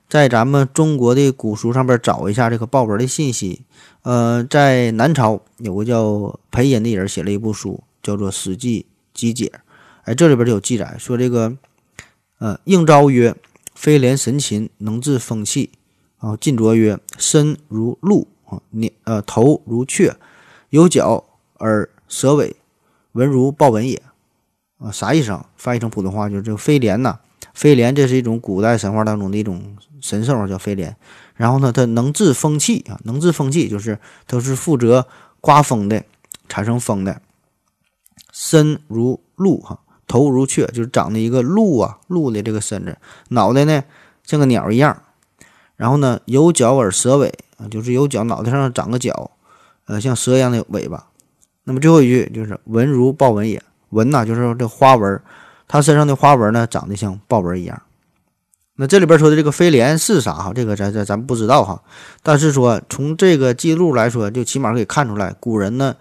[0.09, 3.61] 在咱们中国的古书上边找一下这个豹纹的信息。
[4.03, 9.45] 呃，在南朝有个叫裴寅的人写了一部书，叫做《史记集解》。
[10.03, 11.57] 哎，这里边就有记载说这个，
[12.39, 13.35] 呃，应昭曰。
[13.75, 15.71] 飞廉神禽，能治风气。
[16.19, 20.15] 啊，晋卓曰：身如鹿啊，脸呃头如雀，
[20.69, 21.23] 有角
[21.57, 22.55] 而蛇尾，
[23.13, 24.01] 纹如豹纹也。
[24.77, 25.49] 啊，啥意思啊？
[25.57, 27.19] 翻译成普通话就是这个飞廉呐，
[27.53, 30.95] 飞廉这是一种古代神话当中的一种神兽，叫飞廉。
[31.35, 35.07] 然后呢，它能治风气啊，能治风气就是它是负责
[35.41, 36.03] 刮风的，
[36.47, 37.21] 产生风的。
[38.31, 39.79] 身如鹿哈。
[40.05, 42.97] 头如雀，就是长的一个鹿啊，鹿的这个身子，
[43.29, 43.83] 脑袋呢
[44.23, 45.01] 像个鸟一样，
[45.75, 49.31] 然后呢有角而蛇尾啊，就是有角，脑袋上长个角，
[49.85, 51.07] 呃，像蛇一样的尾巴。
[51.63, 55.19] 那么最后一句就是纹如豹纹也，纹呐就是这花纹，
[55.73, 57.81] 它身上的花纹呢长得像豹纹一样。
[58.75, 60.51] 那这里边说的这个飞廉是啥哈？
[60.53, 61.81] 这个咱咱咱不知道哈，
[62.21, 65.95] 但是说从这个记录来说，就起码可以看出来，古人呢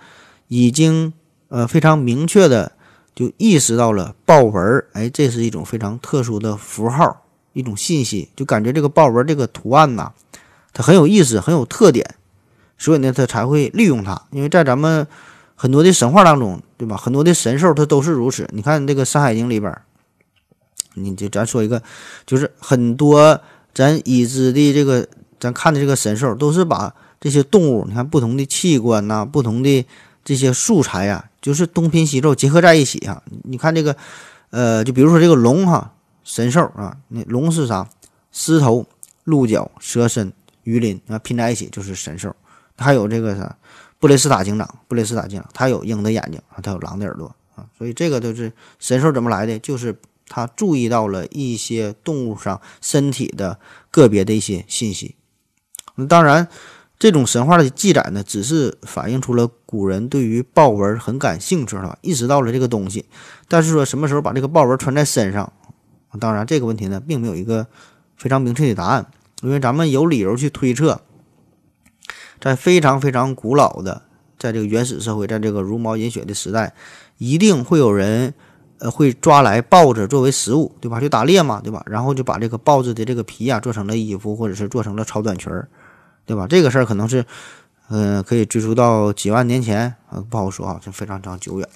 [0.48, 1.14] 已经
[1.48, 2.72] 呃非常明确的。
[3.14, 10.12] 就意识到了豹纹儿，哎，这是一种非常特殊的符号，一种信息，就感觉这个豹纹这个图案呐，
[10.74, 12.14] 它很有意思，很有特点，
[12.76, 14.20] 所以呢，他才会利用它。
[14.30, 15.06] 因为在咱们
[15.54, 16.96] 很多的神话当中，对吧？
[16.96, 18.48] 很多的神兽它都是如此。
[18.52, 19.76] 你看这个《山海经》里边，
[20.94, 21.82] 你就咱说一个，
[22.26, 23.40] 就是很多
[23.72, 25.06] 咱已知的这个，
[25.38, 29.86] 咱看的这个神兽，都是把这些动物，你看不同的器官呐，不同的
[30.24, 31.24] 这些素材呀。
[31.40, 33.96] 就是东拼西凑结合在一起啊，你看这个，
[34.50, 37.88] 呃，就比如说这个龙哈，神兽啊，那龙是啥？
[38.30, 38.86] 狮头、
[39.24, 42.34] 鹿角、蛇身、鱼鳞啊，拼在一起就是神兽。
[42.76, 43.56] 还有这个啥？
[44.02, 49.56] 布雷斯塔警长，布雷斯塔警长，他有鹰的眼睛啊，他有狼的耳朵啊，所以这个都是神兽怎么来的？
[49.60, 53.60] 就是他注意到了一些动物上身体的
[53.92, 55.14] 个别的一些信息。
[55.94, 56.48] 那当然。
[56.98, 63.06] 这种神话的记载呢，只是反映出了古人对于豹纹很感兴趣了，意识到了这个东西。
[63.48, 65.52] 但是说什么时候把这个豹纹穿在身上，
[66.20, 67.66] 当然这个问题呢，并没有一个
[68.16, 69.04] 非常明确的答案。
[69.42, 71.00] 因为咱们有理由去推测，
[72.42, 74.02] 在非常非常古老的，
[74.38, 76.74] 在这个原始社会，在这个茹毛饮血的时代，
[77.18, 78.34] 一定会有人
[78.78, 81.00] 呃会抓来豹子作为食物，对吧？
[81.00, 81.82] 就打猎嘛，对吧？
[81.86, 85.68] 然后就把这个豹子的这个皮呀做成了衣服，或者是做成了超短裙儿。
[86.24, 86.46] 对吧？
[86.46, 87.26] 这个事儿可能是，
[87.90, 91.68] 嗯，可以追溯到几万年前啊，不好说啊，就非常非常久远。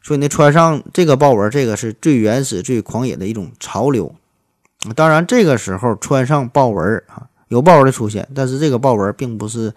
[0.00, 4.14] 所以呢，穿上这个豹纹，这个是最原始、最狂野的一种潮流。
[4.94, 9.72] 当然，这个时候穿上豹纹啊，有豹纹的出现，但是这个豹纹并不是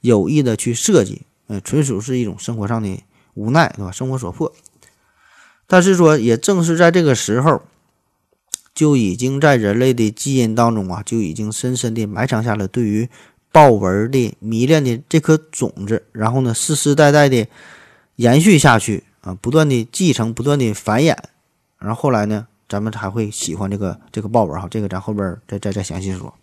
[0.00, 3.90] 有意的去设计，嗯，纯属是一种生活上的无奈，对吧？
[3.90, 4.52] 生活所迫。
[5.66, 7.62] 但是说，也正是在这个时候，
[8.74, 13.08] 就已经在人类的基因当中啊，就已经深深的埋藏下了对于。
[13.54, 17.46] 豹纹的迷恋的这颗种子，然后呢，世世代代的
[18.16, 21.16] 延续下去啊，不断的继承，不断的繁衍，
[21.78, 26.34] 然后后来呢，咱们才会喜欢这个这个豹纹哈，这个咱后边再再再详细说。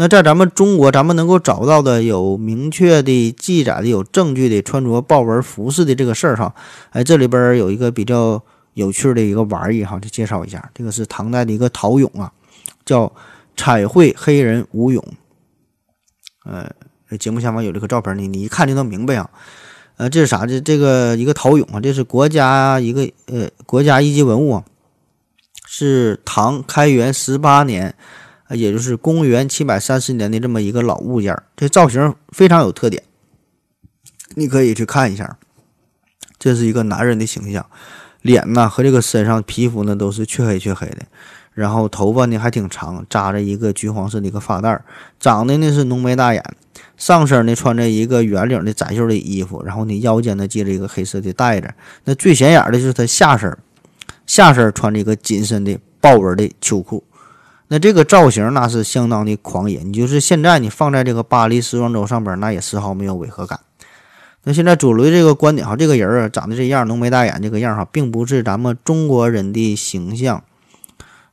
[0.00, 6.54] 那在咱们中国，咱们能够找到的有明确的记载的、有证据的穿着豹纹服饰的这个事儿哈，
[6.90, 8.40] 哎，这里边有一个比较
[8.74, 12.32] 有趣的一个玩意哈，就介绍一下，这个是唐代的一个陶俑啊，
[12.84, 13.12] 叫
[13.56, 15.02] 彩绘黑人吴俑。
[16.44, 16.70] 呃，
[17.18, 19.28] 节目下方有这个照片呢，你一看就能明白啊。
[19.96, 20.46] 呃，这是啥？
[20.46, 24.64] 这这个一个陶俑啊，这是国家一个呃国家一级文物啊，
[25.66, 27.92] 是唐开元十八年，
[28.50, 33.02] 也就是公元七百三十年的这么一个老物件这造型非常有特点，
[34.34, 35.36] 你可以去看一下。
[36.38, 37.66] 这是一个男人的形象，
[38.22, 40.98] 脸呢和这个身上皮肤呢都是黢黑黢黑的。
[41.52, 44.80] 然后头发呢还挺长，扎着一个橘黄色的一个发带，
[45.18, 46.44] 长得呢是浓眉大眼，
[46.96, 51.68] 上身呢穿着一个圆领的窄袖的衣服，然后呢腰间呢系着一个黑色的带子。
[52.04, 53.58] 那最显眼的就是他下身，
[54.24, 57.02] 下身穿着一个紧身的豹纹的秋裤。
[57.68, 63.60] 那这个造型那是相当的狂野，你就是现在你放在这个巴黎时装周上边，那也丝毫没有违和感。
[64.44, 70.42] 那现在左雷这个观点哈，这个人啊长得这样，浓眉大眼这个样哈，并不是咱们中国人的形象。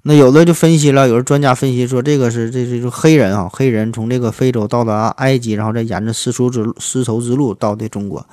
[0.02, 8.26] 那有的就分析了，有的专家分析说，这个是这这就黑人啊，黑人从这个非洲到达埃及，然后再沿着丝绸之丝绸之路到的中国。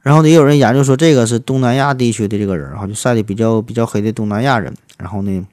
[0.00, 4.72] 然后呢，也有人研究说，这个是东南亚地区的这个人哈，就晒的比较比较黑的东南亚人。
[4.96, 5.46] 然后呢，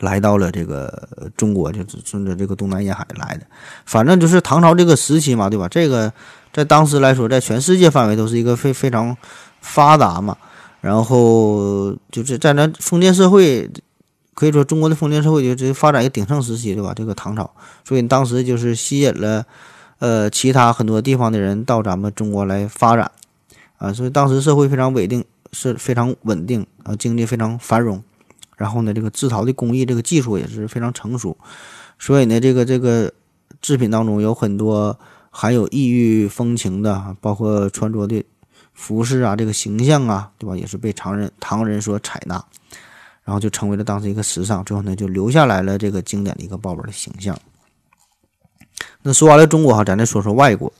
[0.00, 3.46] 来到了这个中国，就是顺着这个东南沿海来的。
[3.86, 5.68] 反正就是唐朝这个时期嘛，对吧？
[5.68, 6.12] 这个
[6.52, 9.16] 在当时来说，在全世界范围都是一个非非常
[9.60, 10.36] 发达嘛。
[10.80, 13.70] 然后就是在咱封建社会。
[14.32, 16.94] 可以说，中国的封建社会就这发展一个鼎盛时期，对吧？
[16.96, 17.50] 这个唐朝，
[17.84, 19.44] 所以当时就是吸引了，
[19.98, 23.10] 呃，其他很多地方的人到咱们中国来发展，
[23.76, 28.02] 啊，所以当时社会非常稳定，是非常稳定，啊，经济非常繁荣，
[28.60, 31.34] 然后呢，这个制陶的工艺，这个技术也是非常成熟，
[31.98, 33.10] 所以呢，这个这个
[33.62, 38.22] 制品当中有很多含有异域风情的，包括穿着的
[38.74, 40.54] 服饰啊，这个形象啊，对吧？
[40.54, 42.44] 也是被唐人唐人所采纳。
[43.22, 47.38] 然后就成为了当时一个时尚，最后呢就留下来了这个经典的一个豹纹的形象。
[49.02, 50.70] 那说完了中国哈，咱再说说外国。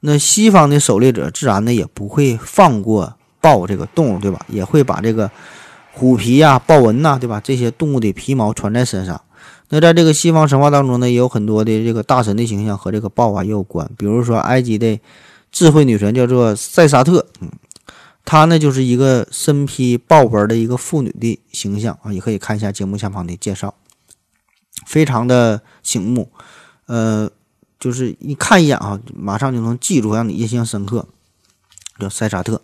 [0.00, 4.46] 那西方的狩猎者自然呢也不会放过豹这个动物，对吧？
[4.48, 5.28] 也会把这个
[5.92, 7.40] 虎皮呀、豹纹呐，对吧？
[7.40, 9.20] 这些动物的皮毛穿在身上。
[9.68, 13.88] 那在这个西方神话当中呢，也有很多的这个大神的形象和这个豹啊也有关。
[13.96, 14.98] 比如说埃及的
[15.50, 17.50] 智慧女神叫做塞沙特，嗯。
[18.24, 23.74] 她呢，就是一个身披豹纹的一个妇女的形象啊，也可以看一下节目下方的介绍，
[24.86, 26.30] 非常的醒目，
[26.86, 27.28] 呃，
[27.80, 31.08] 就是一看一眼啊，马上就能记住，让你印象深刻，
[31.98, 32.62] 叫塞沙特。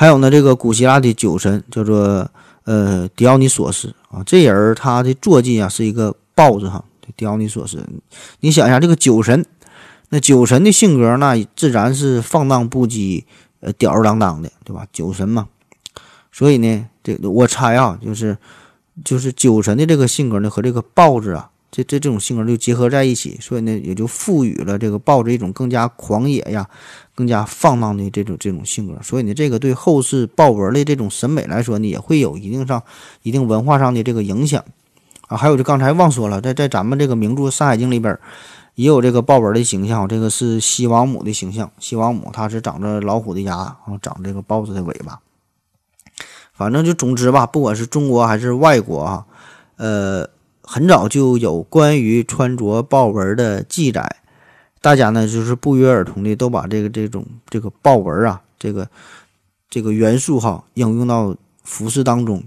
[0.00, 2.26] 还有呢，这个古希腊的酒神叫做
[2.64, 6.82] 呃狄奥尼索斯啊，这人他的坐骑啊是一个豹子哈，
[7.14, 7.86] 狄奥尼索斯。
[8.40, 9.44] 你想一下，这个酒神，
[10.08, 13.24] 那酒神的性格那自然是放荡不羁。
[13.60, 14.86] 呃，吊儿郎当的，对吧？
[14.90, 15.46] 酒神嘛，
[16.32, 18.38] 所以呢，这我猜啊，就是
[19.04, 26.66] 就是酒神的这个性格呢，和这个豹子啊，这这这种性格就结合在一起，所以呢，也就赋予了这个豹子一种更加狂野呀、
[27.20, 28.98] 更加放荡的这种这种性格。
[29.02, 32.82] 所以呢，这个对后世豹纹的这种审美来说呢，也会有一定上
[33.22, 34.64] 一定文化上的这个影响
[35.28, 35.36] 啊。
[35.36, 38.18] 还有就刚才忘说了，在在咱们这个名著《山海经》里边。
[38.76, 41.70] 也有这个豹纹的形象，这个是西王母的形象。
[41.78, 45.20] 西王母她是长着老虎的牙，然后长这个豹子的尾巴。
[46.54, 49.26] 反正就总之吧，不管是中国还是外国啊，
[49.76, 50.26] 呃，
[50.62, 54.16] 很早就有关于穿着豹纹的记载。
[54.80, 58.88] 大家呢就是不约而同的都把这个这种这个豹纹啊，这个
[59.68, 62.42] 这个元素哈应用到服饰当中。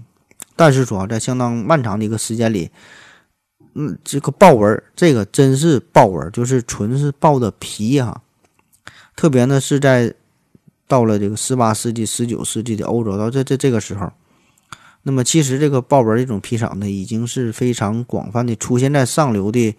[0.56, 2.70] 但是说在相当漫长的一个时间里。
[3.76, 8.22] 嗯，这个豹纹，这个真是豹纹，就是纯是豹的皮哈。
[9.16, 10.14] 特别呢是在
[10.86, 14.12] 到了这个十八世纪、十九世纪的欧洲，到这这这个时候，
[15.02, 19.74] 那么其实这个豹纹这种皮草呢，已经是非常广泛的出现在上流的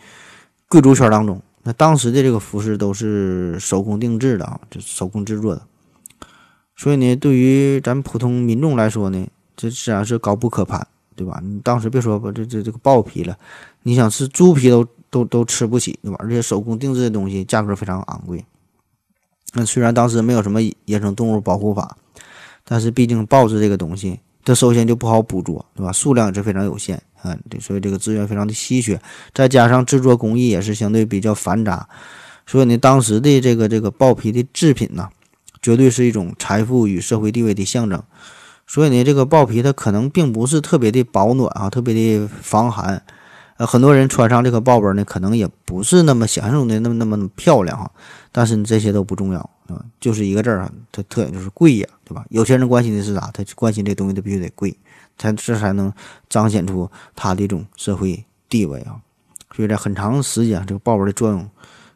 [0.67, 1.41] 贵族圈当中。
[1.65, 5.61] 那当时的这个服饰都是手工定制的啊，就是手工制作的。
[6.77, 10.87] 所以呢，对于咱普通民众来说呢，这自然是高不可攀。
[11.17, 11.39] 对吧？
[11.41, 13.37] 你当时别说把这这这个豹皮了，
[13.83, 16.17] 你想吃猪皮都都都吃不起，对吧？
[16.19, 18.43] 而且手工定制的东西价格非常昂贵。
[19.53, 21.95] 那虽然当时没有什么野生动物保护法，
[22.65, 25.89] 但是毕竟豹子这个东西，它首先就不好捕捉，对吧？
[25.93, 29.01] 数量也是非常有限啊，对，所以这个资源非常的稀缺，
[29.33, 31.87] 再加上制作工艺也是相对比较繁杂，
[32.45, 35.09] 所以呢，当时的这个这个豹皮的制品呢，
[35.61, 38.01] 绝对是一种财富与社会地位的象征。
[38.67, 43.01] 所以呢，这个豹皮它可能并不是特别的保暖啊，特别的防寒。
[43.57, 47.89] 呃，很多人穿上这个豹纹呢，可能也不是那么想象中的那么那么漂亮哈。
[48.31, 52.25] 但是这些都不重要啊，就是一个字儿啊，它特点就是贵呀，对吧？
[52.29, 53.29] 有些人关心的是啥？
[53.33, 54.75] 他关心这东西，它必须得贵，
[55.17, 55.91] 才这才能
[56.29, 58.95] 彰显出它的一种社会地位啊。
[59.55, 61.49] 所以在很长时间，这个豹纹的作用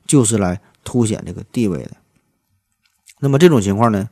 [0.06, 1.92] 就是来凸显这个地位的。
[3.20, 4.08] 那么这种情况呢？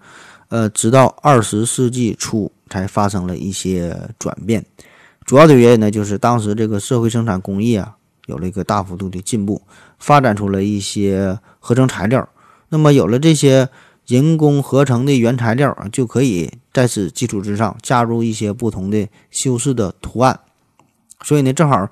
[0.49, 4.65] 呃，直到二十世纪初才发生了一些转变，
[5.25, 9.61] 主要的原因呢，就是当时这个社会生产工艺啊，有了一个大幅度的进步，
[9.99, 12.29] 发展出了一些合成材料。
[12.69, 13.67] 那么有了这些
[14.07, 20.39] 人工合成的原材料啊，就可以在此基础之上加入一些不同的修饰的图案。
[21.23, 21.89] 所以呢，正好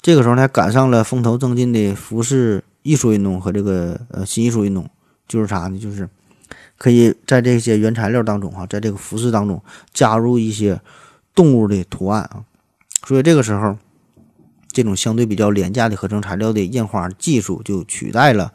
[0.00, 4.88] 这个时候呢，赶上了风头正劲的服饰艺术运动和这个呃新艺术运动，
[5.26, 5.78] 就是啥呢？
[5.78, 6.08] 就是。
[6.78, 9.62] 可以在这些原材料当中，哈，在这个服饰当中
[9.94, 10.78] 加入一些
[11.34, 12.44] 动物的图案啊，
[13.06, 13.78] 所以这个时候，
[14.70, 18.52] 这种相对比较廉价的合成材料的印花技术就取代了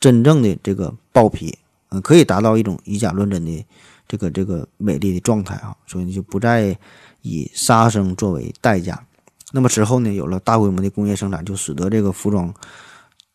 [0.00, 1.56] 真正的这个豹皮
[1.92, 3.66] 嗯，可以达到一种以假乱真的
[4.08, 6.76] 这个这个美丽的状态啊，所以就不再
[7.20, 9.06] 以杀生作为代价。
[9.52, 12.52] 那么之后呢，有了大规模的工业生产，就使得这个服装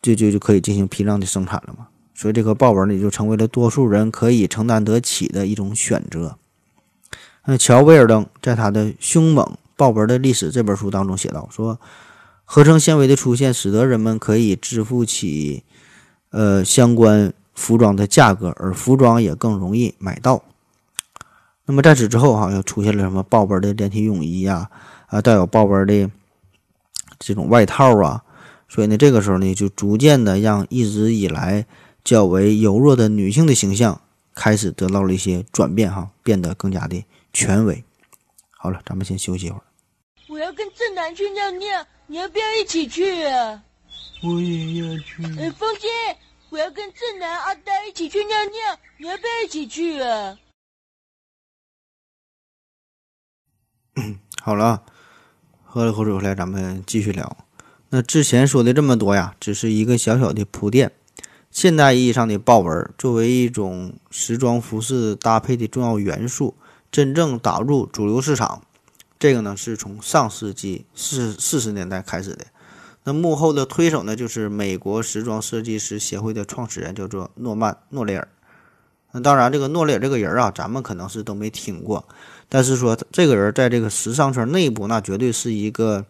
[0.01, 1.87] 就就就可以进行批量的生产了嘛。
[2.15, 6.37] 所以这个豹纹呢，就成为了多数人可以承担得起的一种选择。
[7.45, 11.79] 那乔威尔登在他的《凶猛豹纹的历史》这本书当中写道说，
[12.43, 15.63] 合成纤维的出现使得人们可以支付起
[16.31, 20.41] 呃相关服装的价格，而服装也更容易买到。
[21.65, 24.69] 那么在此之后哈，又出现了什么豹纹的连体泳衣呀，
[25.07, 26.09] 啊带有豹纹的
[27.19, 28.23] 这种外套啊，
[28.69, 31.65] 所以呢，这个时候呢，就逐渐的让一直以来。
[32.03, 33.99] 较为柔弱的女性的形象
[34.33, 37.83] 开始得到了一些转变，哈，变得更加的权威。
[38.51, 39.63] 好了，咱们先休息一会儿。
[40.29, 43.61] 我要跟正南去尿尿，你要不要一起去啊？
[44.23, 45.21] 我也要去。
[45.37, 45.89] 哎，风姐，
[46.49, 50.37] 我要跟正南、阿呆一起去尿尿，你要不要一起去啊？
[54.41, 54.83] 好了，
[55.65, 57.37] 喝了口水回来，咱们继续聊。
[57.89, 60.93] 那之前说的这么多呀，只是一个小小的铺垫。
[61.51, 66.55] 现代意义上的豹纹作为一种时装服饰搭配的重要元素，
[66.89, 68.63] 真正打入主流市场，
[69.19, 72.45] 这个呢是从上世纪四四十年代开始的。
[73.07, 78.27] 那幕后的推手呢，就是美国时装设计师协会的创始人，叫做诺曼·诺雷尔。
[79.13, 82.05] 那当然，这个诺雷尔这个人啊，咱们可能是都没听过，
[82.49, 86.05] 但是说这个人在这个时尚圈内部，那绝对是一个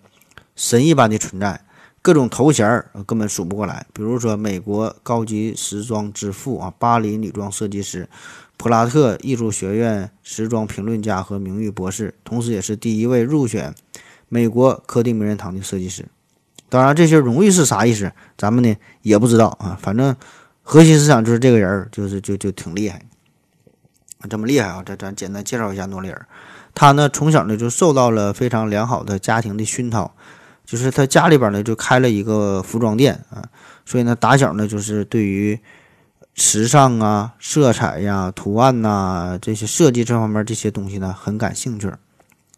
[0.56, 1.64] 神一般的存在。
[2.02, 8.10] 各种头衔儿根本数不过来，比如说美国高级时装之父啊，巴黎女装设计师，
[8.58, 13.76] 普拉特艺术学院时装评论家和名誉博士，同时也是第一位入选
[14.30, 16.08] 美国科蒂名人堂的设计师。
[16.70, 19.78] 当然，这些荣誉是啥意思，咱们呢也不知道啊。
[19.82, 20.16] 反正
[20.64, 23.02] 核心思想就是这个人儿就是就就挺厉害，
[24.30, 24.84] 这么厉害啊！
[24.86, 26.28] 这咱简单介绍一下诺丽尔，
[26.74, 30.14] 他呢从小呢就受到了非常良好的家庭的熏陶。
[30.66, 33.42] 就是他家里边呢，就开了一个服装店啊，
[33.86, 35.58] 所以呢，打小呢，就是对于
[36.34, 41.90] 时尚啊、色彩呀、图案呐这些设计这方面这些东西呢，很感兴趣。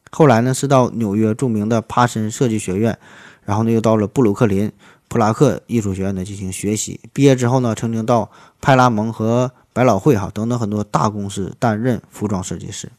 [0.10, 2.98] 后来呢，是到纽约著名的帕森设计学院，
[3.46, 4.72] 然后呢，又到了布鲁克林
[5.08, 7.00] 普拉克艺术学院呢进行学习。
[7.14, 8.30] 毕业之后呢，曾经到
[8.62, 12.92] 派拉蒙和百老汇哈等等很多大公司担任服装设计师。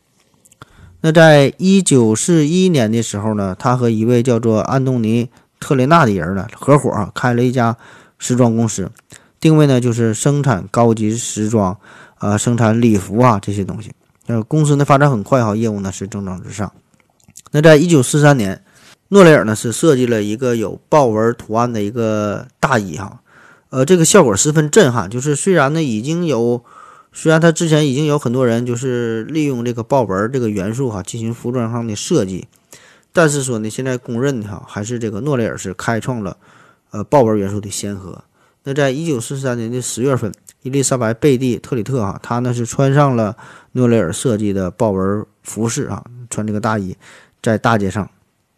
[1.03, 5.25] 那在一九四一年的时候呢，他和一位叫做安东尼·
[5.59, 7.77] 特雷纳的人呢合伙啊，开了一家
[8.19, 8.91] 时装公司，
[9.41, 11.79] 定位呢就是生产高级时装，
[12.19, 13.93] 啊，生产礼服啊这些东西。
[14.27, 16.71] 呃，公司呢发展很快哈，业务呢是蒸蒸日上。
[17.51, 18.63] 那在一九四三年，
[19.11, 23.21] 诺雷尔呢是设计了一个有豹纹图案的一个大衣哈，
[23.69, 26.65] 呃，这个效果十分震撼，就是虽然呢已经有。
[27.13, 32.47] 虽然他之前已经有很多人就是利用这个豹纹这个元素哈进行服装上的设计，
[33.13, 36.37] 但是说呢，现在公认的哈还是这个诺雷尔是开创了
[36.93, 38.23] 呃豹纹元素的先河。
[38.63, 43.37] 那在一九四三年的十月份，伊丽莎白·贝蒂·特里特哈，她呢是穿上了
[43.73, 46.97] 诺雷尔设计的豹纹服饰啊，穿这个大衣，
[47.43, 48.09] 在大街上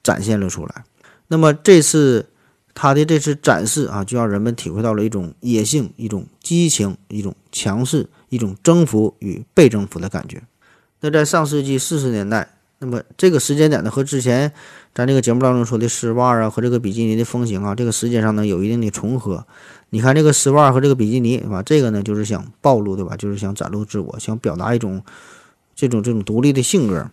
[0.03, 0.85] 展现了出来。
[1.29, 2.27] 那么这次。
[2.75, 10.43] 他的这次展示啊，就让人们体会到了一种野性、一种激情、一种强势、一种征服与被征服的感觉。
[11.01, 14.51] 那在上世纪四十年代，那么这个时间点呢，和之前
[14.95, 19.47] 咱这个节目当中说的丝袜啊和这个比基尼的风行啊，这个时间上呢有一定的重合。
[19.91, 21.62] 你看这个丝袜和这个比基尼，对吧？
[21.62, 23.15] 这个呢就是想暴露，对吧？
[23.19, 25.05] 就是想展露自我，想表达一种
[25.75, 27.07] 这种这种独立的性格。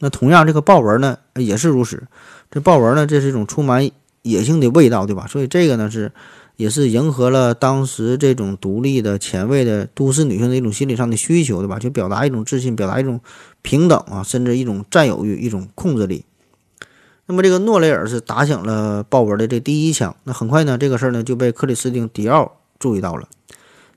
[0.00, 2.02] 那同样，这个豹纹呢也是如此。
[2.50, 3.88] 这豹纹呢，这是一种充满。
[4.22, 5.26] 野性的味道，对吧？
[5.26, 6.12] 所以这个呢是，
[6.56, 11.78] 也是迎合了当时这种独立的、前卫的都市女性的一种心理上的需求，对吧？
[11.78, 13.18] 就表达一种自信，表达一种
[13.62, 16.26] 平等啊，甚至一种占有欲、一种控制力。
[17.24, 20.14] 那么这个诺雷尔是打响了豹纹的这第一枪。
[20.24, 23.26] 那很快呢，这个事儿呢就被克里斯汀·迪奥注意到了。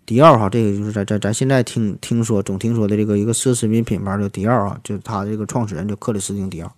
[0.06, 6.73] 迪奥哈，这个就是咱咱咱现在听听说总听说的这个一个奢侈品品牌叫迪奥啊，就他这个创始人叫克里斯汀·迪奥。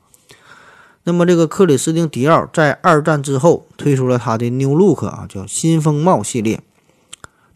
[1.03, 6.61] 那么，这个克里斯汀·迪奥在二战之后推出了他的 New Look 啊，叫新风貌系列。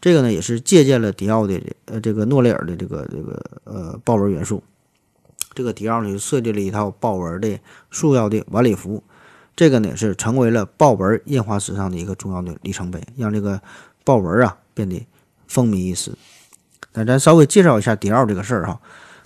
[0.00, 4.62] 这个呢，也是借鉴了迪奥的呃这个诺雷尔的这个这个呃豹纹元素。
[5.52, 7.58] 这个迪奥呢，就设计了一套豹纹的
[7.90, 9.02] 束腰的晚礼服。
[9.56, 13.60] 这个呢，是成为了豹纹印花史上的一个重要的里程碑，让这个
[14.04, 15.04] 豹纹啊变得
[15.50, 16.12] 风靡一时。
[16.94, 18.80] 那咱稍微介绍一下迪奥这个事儿哈。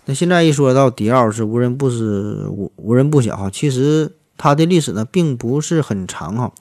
[0.07, 6.53] 那现在一说到迪奥是无人不知无无人不晓哈，其实它的历史呢并不是很长哈，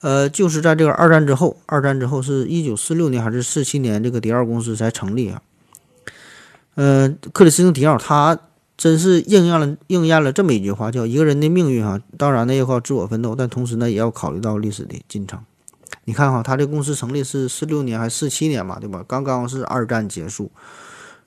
[0.00, 5.42] 呃，就是在这个二战之后，二战之后是一九四六年还是四七年，这个迪奥公司才成立啊。
[6.76, 8.38] 呃，克里斯汀·迪奥他
[8.78, 15.38] 真是应验了应验了这么一句话，叫一个人的命运哈，当然呢要靠自我奋斗，但同时呢也要考虑到历史的进程。
[16.04, 19.04] 你看哈，他这公司成立是四六年还是四七年嘛，对吧？
[19.06, 20.50] 刚刚是二战结束，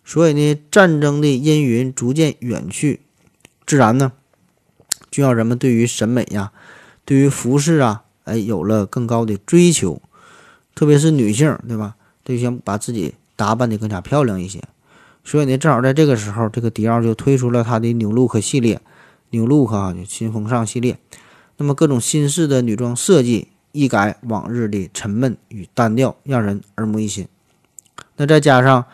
[0.04, 3.02] 所以呢，战争的阴云逐渐远去，
[3.66, 4.12] 自然呢，
[5.10, 6.52] 就让人们对于审美呀，
[7.06, 8.04] 对于服饰啊。
[8.26, 10.02] 哎，有了更高的追求，
[10.74, 11.96] 特别是女性，对吧？
[12.24, 14.60] 都想把自己打扮的更加漂亮一些。
[15.24, 18.82] 所以呢，正好在这个时候，这个迪奥就推出了它的 New Look 系列
[19.30, 20.98] ，New Look 啊，新风尚系列。
[21.58, 27.28] 那么各种新式的女装设计，一改往日的沉闷与单调，让人耳目一新。
[28.16, 28.86] 那再加上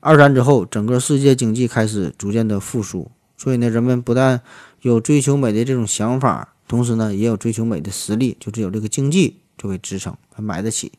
[0.00, 4.40] 二战之后，整个世界经济开始逐渐的复苏，所以呢，人们不但
[4.82, 6.50] 有追求美的这种想法。
[6.66, 10.90] 同时呢，也有追求美的实力，就只有这个经济作为支撑，还买得起。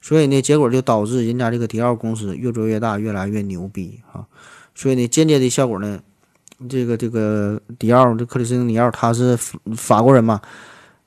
[0.00, 4.26] 所以呢，结果就导致人家这个迪奥公司越做越大，越来越牛逼啊。
[4.74, 6.00] 所以呢，间接的效果呢，
[6.68, 9.38] 这个这个迪奥这克里斯汀尼奥他是
[9.76, 10.40] 法国人嘛，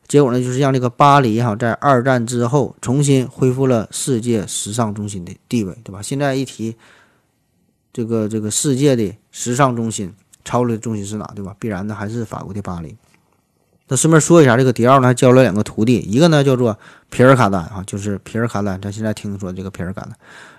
[0.07, 6.01] 结果呢就是让这个巴黎哈在二战之后重新恢复了世界时尚中心的地位，对吧？
[6.01, 6.75] 现在一提
[7.91, 11.55] 这个这个世界的时尚中心、潮流中心是哪，对吧？
[11.59, 12.95] 必然的还是法国的巴黎。
[13.87, 16.75] 那顺便说一下，这个迪奥呢还教了两个徒弟，一个呢叫做
[17.09, 20.11] 皮尔卡丹啊，就是皮尔卡丹，咱现在听说这个皮尔卡丹。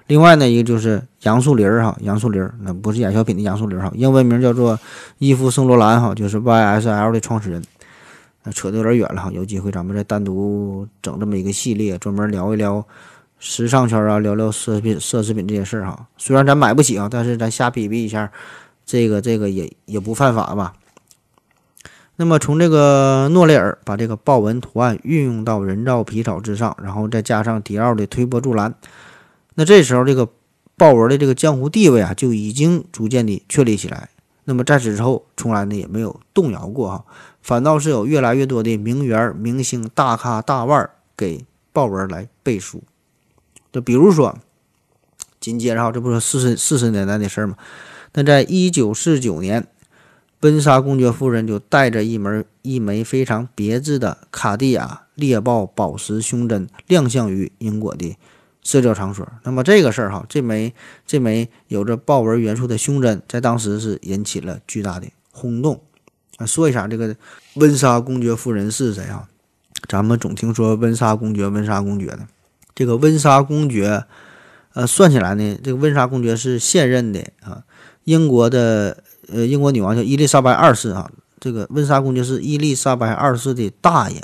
[0.07, 4.79] 另外呢一个就是杨树林儿哈，杨树林儿那不是演小品的杨树林儿哈，英文名叫做
[5.19, 7.63] 伊夫圣罗兰哈，就是 YSL 的创始人。
[8.53, 12.87] 扯得有点远了哈，有机会咱们再单独整这么一个系列，专门聊一聊
[13.39, 16.07] 时尚圈啊，聊聊奢侈品、奢侈品这些事儿哈。
[16.17, 18.31] 虽然咱买不起啊，但是咱瞎比比一下，
[18.85, 20.73] 这个这个也也不犯法吧。
[22.17, 28.75] 那么从这个诺雷尔把这个豹纹图案运用到人造皮草之上，然后再加上迪奥的推波助澜，
[29.55, 30.27] 那这时候这个
[30.79, 34.09] 豹纹的这个江湖地位啊就已经逐渐的确立起来。
[34.45, 37.05] 那么在此之后，从来呢也没有动摇过哈，
[37.47, 42.83] 反倒是有越来越多的名媛、明星、大咖、大腕儿给豹纹来背书。
[43.71, 44.37] 就比如说，
[45.39, 47.57] 紧接着哈，这不是四十四十年代的事儿吗？
[48.15, 49.65] 那在一九四九年。
[50.41, 58.17] 温莎公爵夫人就带着一门一枚非常别致的卡地亚猎豹宝石胸针亮相于英国的
[58.63, 59.27] 社交场所。
[59.43, 60.73] 那么这个事儿哈，这枚
[61.05, 65.81] 这枚有着豹纹元素的胸针，在当时是引起了巨大的轰动。
[66.39, 67.15] 啊，说一下这个
[67.55, 69.29] 温莎公爵夫人是谁啊？
[69.89, 72.21] 咱们总听说温莎公爵，温莎公爵的
[72.75, 74.05] 这个温莎公爵，
[74.75, 77.63] 呃，算起来呢，这个温莎公爵是现任的啊，
[78.05, 79.03] 英国的。
[79.29, 81.11] 呃，英国女王叫伊丽莎白二世啊，
[81.41, 84.23] 这个温莎公爵是伊丽莎白二世的大爷，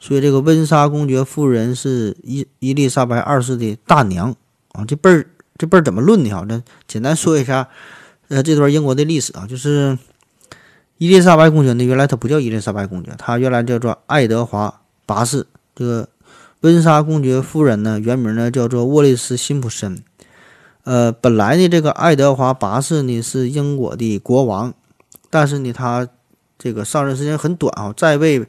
[0.00, 4.34] 所以这个温莎公爵夫人是伊伊丽莎白二世的大娘
[4.72, 4.84] 啊。
[4.84, 5.24] 这辈儿
[5.56, 6.44] 这辈儿怎么论的哈？
[6.48, 7.68] 那简单说一下，
[8.26, 9.96] 呃，这段英国的历史啊，就是
[10.98, 15.46] 伊丽莎白公爵呢，原来她不叫伊丽莎白公爵，她原来叫做爱德华八世。
[15.74, 16.08] 这个
[16.60, 20.02] 温莎公爵夫人呢，原名呢叫做沃利斯辛普森。
[20.84, 24.72] 呃，本来呢，这个爱德华八世呢是英国的国王，
[25.30, 26.06] 但是呢，他
[26.58, 28.46] 这个上任时间很短啊，在位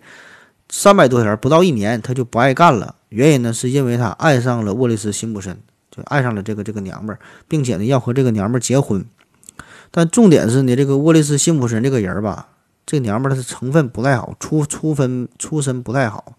[0.69, 2.95] 三百多天，不到一年，他就不爱干了。
[3.09, 5.57] 原因呢，是因为他爱上了沃利斯辛普森，
[5.89, 9.03] 就爱上了这个这个娘们儿，并且呢，要和这个娘们儿结婚。
[9.97, 12.49] 但重点是呢，这个沃利斯辛普森这个人吧，
[12.85, 16.35] 这娘们儿她的成分不太好，出出分出身不太好。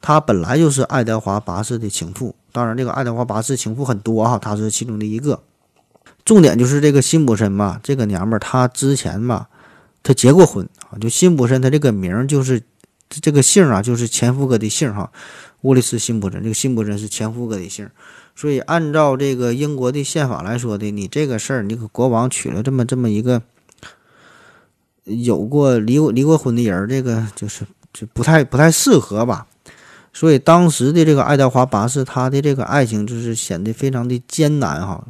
[0.00, 2.34] 她本来就是爱德华八世的情妇。
[2.50, 5.40] 当然，这个爱德华八世情妇很多哈，她是其中的一个。
[6.24, 9.46] 重点就是这个辛普森嘛，这个娘们儿她之前嘛，
[10.02, 10.98] 她结过婚啊。
[11.00, 12.60] 就辛普森，他这个名儿就是
[13.08, 15.12] 这个姓啊，就是前夫哥的姓哈。
[15.60, 17.88] 沃利斯辛普森，这个辛普森是前夫哥的姓，
[18.38, 23.42] 所以按照这个英国的宪法来说的，你这个事儿，你给国王娶了这么这么一个
[25.02, 29.48] 有过离过离过婚的人，这个就是就不太不太适合吧。
[30.12, 35.04] 所以当时的这个爱德华八世，他的这个爱情就是显得非常的艰难哈。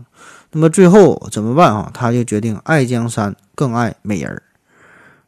[0.53, 1.91] 那么最后怎么办啊？
[1.93, 4.43] 他就决定爱江山更爱美人儿，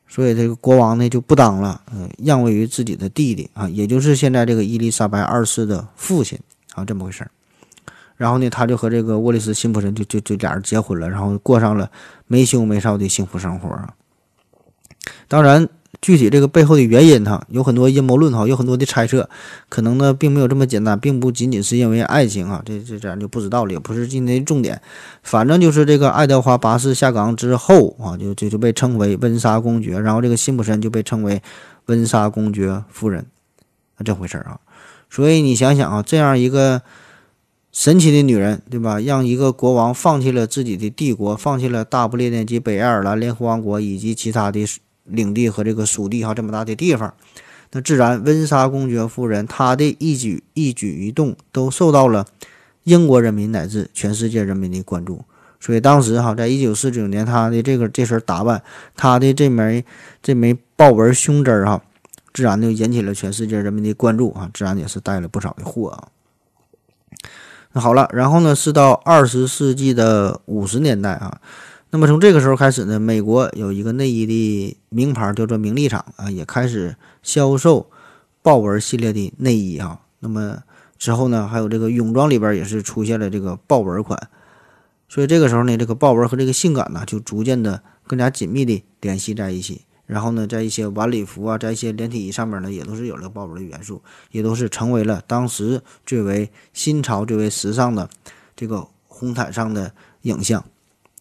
[0.09, 6.38] 所以这个国王呢就不当了，嗯，让位于自己的弟弟啊，也就是现在这个伊丽莎白二世的父亲
[6.72, 7.30] 啊，这么回事儿。
[8.20, 11.90] 然后呢，他就和这个沃利斯辛普森就就就俩人结婚了，然后过上了
[12.26, 13.94] 没羞没臊的幸福生活啊。
[15.26, 15.66] 当然。
[16.00, 19.28] 具体这个背后的原因哈，有很多阴谋论哈，有很多的猜测，
[19.68, 24.80] 可能呢并没有这么简单，并不仅仅是因为爱情啊，这这咱就不知道了，也不是今天的重点。
[25.22, 31.42] 反正就是这个爱德华八世下岗之后啊，就就就被称为温莎公爵，然后这个辛普森就被称为
[31.86, 33.26] 温莎公爵夫人。
[34.02, 34.58] 这回事儿啊。
[35.10, 36.80] 所以你想想啊，这样一个
[37.72, 38.98] 神奇的女人，对吧？
[38.98, 44.66] 让一个国王放弃了自己的帝国，放弃了大不列颠及北爱尔兰联合王国以及其他的
[45.04, 47.14] 领地和这个属地哈这么大的地方，
[47.70, 52.26] 那自然温莎公爵夫人她的一举一举一动都受到了
[52.82, 55.24] 英国人民乃至全世界人民的关注。
[55.60, 58.62] 所以当时哈，在一九四九年，她的这个这身打扮，
[58.96, 59.84] 她的这枚
[60.22, 61.80] 这枚豹纹胸针儿哈。
[62.32, 66.08] 自然就引起了全世界人民的关注啊，自然也是带了不少的货啊。
[67.72, 71.40] 那好了，然后呢是到二十世纪的五十年代啊，
[71.90, 77.88] 那么从这个时候开始呢，美国有一个内衣的名牌叫做名利场啊，也开始销售
[78.42, 80.00] 豹纹系列的内衣啊。
[80.18, 80.58] 那么
[80.98, 84.18] 之后呢，还有这个泳装里边也是出现了这个豹纹款，
[85.08, 89.82] 所以这个时候呢，这个豹纹和这个性感呢就逐渐的更加紧密的联系在一起。
[90.11, 94.02] 然后呢，在一些晚礼服啊，在一些连体衣上面呢，也都是有了豹纹的元素，
[94.32, 98.11] 也都是成为了当时最为新潮、最为时尚的
[98.56, 99.92] 这个红毯上的
[100.22, 100.64] 影像，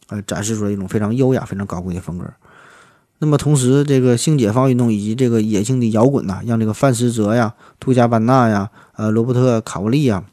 [0.08, 2.26] 呃，展示出了一种非常优雅、非常高贵的风格。
[3.20, 10.24] 那么同时，这个性解放运动以及这个野性的摇滚呐，让这个范思哲呀、杜加班纳呀、呃罗伯特卡沃利呀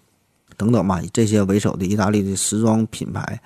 [0.57, 3.39] 等等嘛，这些为首的意大利的时装品牌。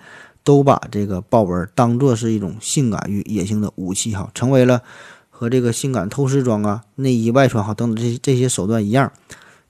[0.43, 4.83] 都把这个豹纹当做是一种性感与野性的武器哈，成为了
[5.29, 9.13] 和这个性感透视装啊、内衣外穿哈等等这些这些手段一样，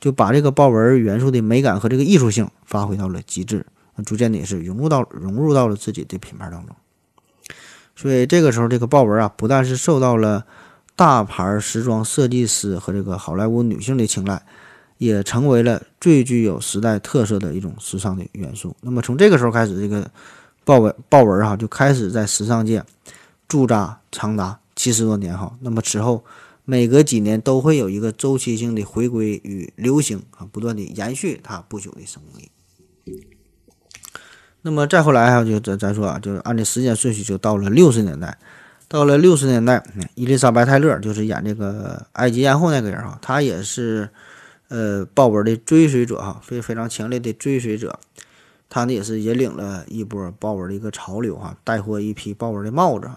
[0.01, 3.67] 就把这个豹纹元素的美感和这个艺术性发挥到了极致，
[4.05, 6.75] 逐渐的也是融入到融入到了自己的品牌当中。
[7.97, 10.47] 所以这个时候，这个豹纹啊，不但是受到了
[10.97, 14.41] 大牌时装设计师和这个好莱坞女性的青睐，
[14.99, 18.75] 也成为了最具有时代特色的一种时尚的元素。
[18.81, 20.11] 那么从这个时候开始，这个。
[20.71, 22.85] 豹纹豹纹哈就开始在时尚界
[23.49, 26.25] 驻扎长达七十多年哈，那么此后
[26.65, 32.45] 每隔几年都会有一个周期性的回归与流行啊，不断的延续它不朽的生命
[33.05, 33.27] 力。
[34.63, 38.39] 那么再后来哈就咱咱说啊，就是按照时间顺序就到了六十年代，
[38.87, 39.83] 到了六十年代，
[40.15, 44.09] 伊丽莎白泰勒就是演这个埃及艳后那个人哈，她也是
[44.69, 47.99] 呃豹纹的追随者哈，非非常强烈的追随者。
[48.71, 53.11] 他呢也是引领了一波豹纹的一个潮流哈，带货一批豹纹的帽子。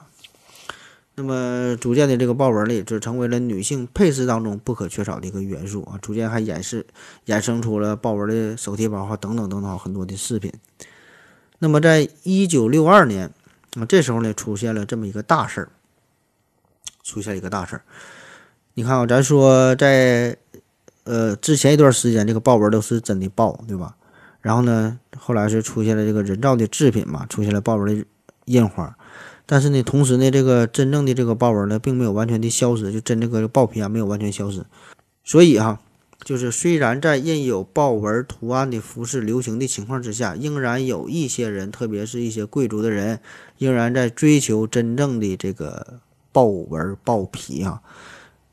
[1.16, 5.93] 那么逐渐的这个豹纹呢，就成为了女性配饰当中不可缺少的一个元素啊。
[6.01, 6.84] 逐渐还衍生
[7.28, 10.51] 衍生出了豹纹的手提包哈，等等等等很多的饰品。
[11.60, 13.32] 那么在一九六二年
[13.76, 15.70] 啊，这时候呢出现了这么一个大事儿，
[17.04, 17.84] 出现一个大事儿。
[18.74, 20.36] 你看啊，咱说在
[21.04, 23.95] 呃之前一段时间，这个豹纹都是真的豹，对吧？
[24.44, 28.06] 然后呢，后来是出现了这个人造的制品嘛，出现了豹纹的
[28.46, 28.96] 印花，
[29.46, 34.66] 但是呢，同时呢，这个真正的这个豹纹呢，并没有完全的消失，就真这个豹皮啊，没有完全消失。
[35.24, 35.80] 所以哈，
[36.26, 43.22] 就是虽然在印有豹纹图案的服饰流行的情况之下，仍然有一些人，特别是一些贵族的人，
[43.58, 46.02] 仍然在追求真正的这个
[46.34, 47.82] 豹纹豹皮啊。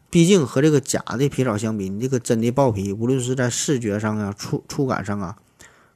[0.09, 5.36] 毕竟和这个假的皮草相比，你这个真的豹皮，无论是在视觉上啊、触触感上啊。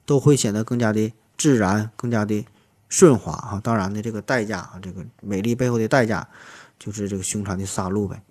[0.06, 2.44] 都会显得更加的自然，更加的
[2.88, 3.60] 顺滑啊。
[3.62, 6.26] 当然呢，这个代价啊，这个美丽背后的代价，
[6.78, 8.22] 就是这个凶残的杀戮呗。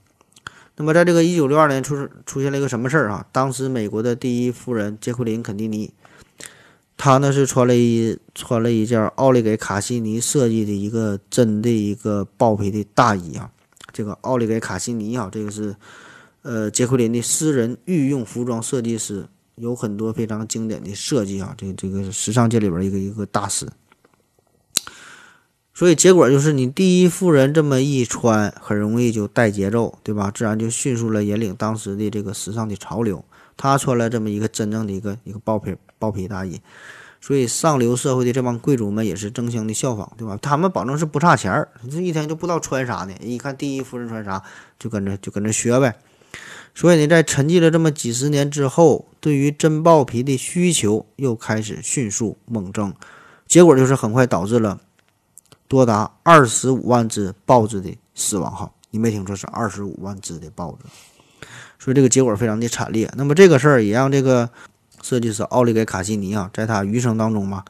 [0.76, 3.26] 那么，在这个一九六二年出出现了一个什么事儿啊？
[3.32, 5.94] 当时美国的第一夫人杰奎琳·肯尼尼，
[6.98, 13.52] 她呢是穿了一穿了一件奥利给·卡西尼设计的一个真的一个豹皮的大衣啊。
[13.92, 15.76] 这个奥利给·卡西尼啊，这个是
[16.42, 19.28] 呃杰奎琳的私人御用服装设计师。
[19.56, 23.68] 有很多非常经典的设计啊，这这个时尚界里边一个一个大师，
[25.74, 30.32] 所以结果就是你第一夫人这么一穿，很容易就带节奏，对吧？
[30.32, 33.24] 自然就迅速了引领当时的这个时尚的潮流。
[33.56, 36.60] 她穿了这么一个真正的一个一个豹皮豹皮大衣，
[37.22, 40.36] 所以上流社会的这帮贵族们也是争相的效仿，对吧？
[40.42, 44.42] 他们保证是不差钱儿，这一天就不知道穿啥呢，一看第一夫人穿啥，
[44.80, 45.96] 就跟着就跟着学呗。
[46.76, 52.94] 所以呢，在沉寂了这么几十年之后，对于真豹皮的需求又开始迅速猛增，
[53.48, 54.80] 结果就是很快导致了
[55.68, 58.52] 多达二十五万只豹子的死亡。
[58.52, 61.48] 哈，你没听错，是二十五万只的豹子。
[61.78, 63.12] 所以这个结果非常的惨烈。
[63.16, 64.50] 那么这个事儿也让这个
[65.02, 67.64] 设计师奥利给·卡西尼啊，在他余生当中嘛，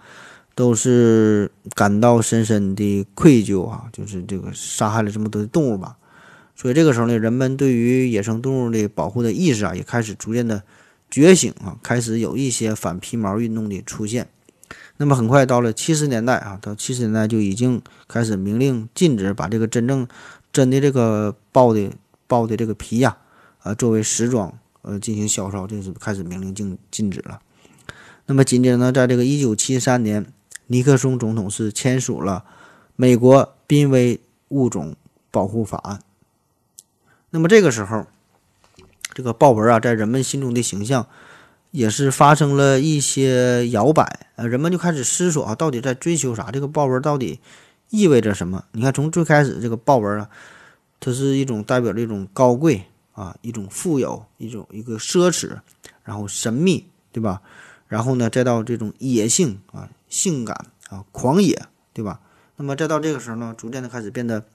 [0.56, 5.98] 都是感到深深的愧疚啊，就是这个杀害了这么多的动物吧。
[6.64, 10.64] 所以这个时候呢，人们对于野生动物的保护的意识啊，也开始逐渐的
[11.12, 14.30] 觉醒啊，开始有一些反皮毛运动的出现。
[14.96, 20.08] 那么很快到了七十年代啊，到七十年代就已经开始明令禁止把这个真正
[20.54, 21.92] 真的这个豹的
[22.28, 23.18] 豹的这个皮呀，
[23.60, 27.42] 啊作为时装呃进行销售，这是开始明令禁禁止了。
[28.26, 30.26] 那么紧接着呢，在这个一九七三年，
[30.68, 32.46] 尼克松总统是签署了
[32.96, 34.96] 美国濒危物种
[35.30, 36.00] 保护法案。
[37.36, 38.06] 那么这个时候，
[39.12, 41.08] 这个豹纹啊，在人们心中的形象
[41.72, 46.52] 也是发生了一些摇摆，呃，人们就开始思索啊，到底在追求啥？
[46.52, 47.40] 这个豹纹到底
[47.90, 48.66] 意味着什么？
[48.74, 50.30] 你看，从最开始这个豹纹啊，
[51.00, 55.58] 它是一种代表着一种高贵啊，一种富有，一种一个奢侈，
[56.04, 57.42] 然后神秘，对吧？
[57.88, 61.60] 然后呢，再到这种野性啊、性感啊、狂野，
[61.94, 62.20] 对吧？
[62.58, 64.46] 那么再到这个时候呢，逐渐的开始变得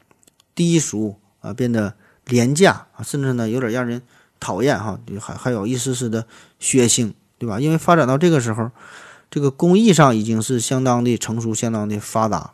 [0.54, 1.94] 低俗啊，变得
[2.28, 4.00] 廉价啊，甚至呢有点让人
[4.38, 6.24] 讨厌哈，还还有一丝丝的
[6.60, 7.58] 血腥，对吧？
[7.58, 8.70] 因为发展到这个时候，
[9.28, 12.52] 这个工艺上已经是相当的成熟、相当的发达，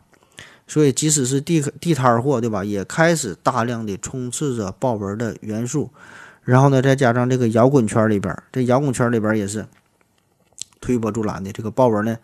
[0.65, 2.63] 所以即使是地地摊货，对吧？
[2.63, 5.91] 也开始大量的充斥着豹纹的元素。
[6.43, 9.67] 然后呢，再加上这个摇滚圈里边，这摇滚圈里边也是。
[10.81, 12.17] 推波助澜的这个豹纹呢，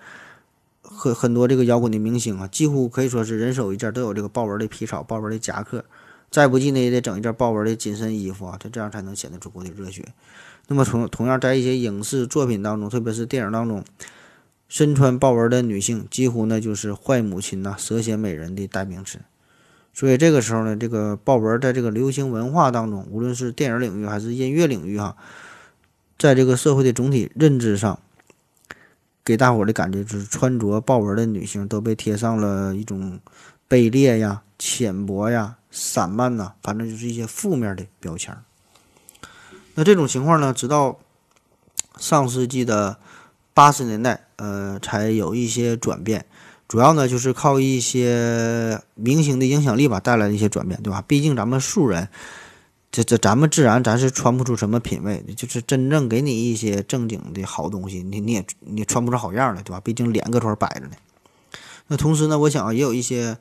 [0.84, 5.84] 很很多这个摇滚的明星啊，几乎可以说是人手一件都有这个豹纹的皮草、豹纹的夹克，
[6.32, 10.04] 再不济呢也得整一件豹纹的紧身衣服啊，这这样才能显得足够的热血。
[10.68, 13.84] 那么同同样在一些影视作品当中，特别是电影当中，
[14.70, 19.20] 身穿豹纹的女性几乎呢就是坏母亲呐、蛇蝎美人的代名词。
[19.94, 25.18] 所以这个时候呢，这个豹纹在这个流行文化当中，无论是电影领域还是音乐领域哈，
[26.18, 28.00] 在这个社会的总体认知上。
[29.24, 33.20] 给大伙的感觉就是穿着豹纹的女性都被贴上了一种
[33.70, 38.38] 卑劣呀、浅薄呀、散漫呐，反正就是一些负面的标签。
[39.74, 41.00] 那这种情况呢，直到
[41.98, 42.98] 上世纪的
[43.54, 46.26] 八十年代，呃，才有一些转变。
[46.68, 51.04] 主要呢，就是靠一些明星的影响力吧，带来一些转变，对吧？
[51.08, 52.08] 毕竟咱们素人。
[52.94, 59.80] 这这咱们自然咱是穿不出什么品味的，就是真正给你一些正经的好东西，你你也你穿不出好样来，对吧？
[59.80, 60.92] 毕竟脸搁这儿摆着呢。
[61.88, 63.38] 那同时呢，我想也有一些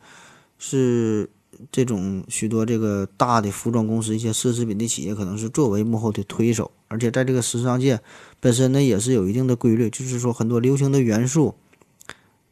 [0.56, 1.28] 是
[1.70, 8.00] 这种许多这个大的服装公司、一些奢侈品的企业，可能是作为幕后的推手，而且在这个时尚界
[8.40, 11.54] 本身呢，也是有一定的规律，就是说很多流行的元素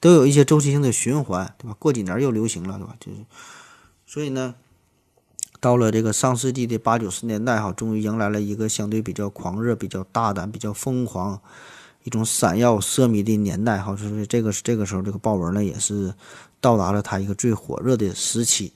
[0.00, 1.76] 都有一些周期性的循环，对吧？
[1.78, 2.96] 过几年又流行了，对吧？
[3.00, 3.18] 就是
[4.06, 4.54] 所以呢。
[5.60, 11.40] 到了这个上世纪的八九十年代，哈，终于迎来了一个相对比较狂热、比较大胆、比较疯狂、
[12.04, 16.14] 一种闪耀奢靡的年代，哈，就是这个这个时候，这个豹纹呢也是
[16.60, 18.72] 到达了它一个最火热的时期。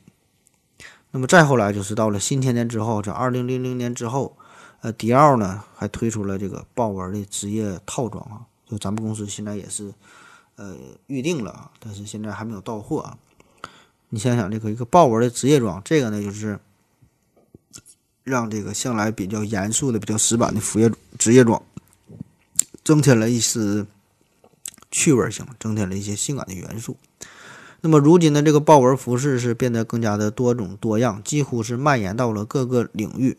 [1.12, 4.36] 那么再后来就是到了新千年之后，在二零零零年之后，
[4.80, 9.94] 呃，迪奥呢还推出了这个豹纹的职业套装啊，就咱们公司现在也是
[10.56, 13.16] 呃预定了啊，但是现在还没有到货啊。
[14.08, 16.58] 你想想，这个一个豹纹的职业装，这个呢就是。
[18.24, 20.88] 让这个向来比较严肃的、比较死板的服业
[21.18, 21.60] 职业装，
[22.84, 23.84] 增添了一丝
[24.92, 26.96] 趣味性，增添了一些性感的元素。
[27.82, 33.36] 那么，如今的这个豹纹服饰是变得更加的多种多样，几乎是蔓延到了各个领域，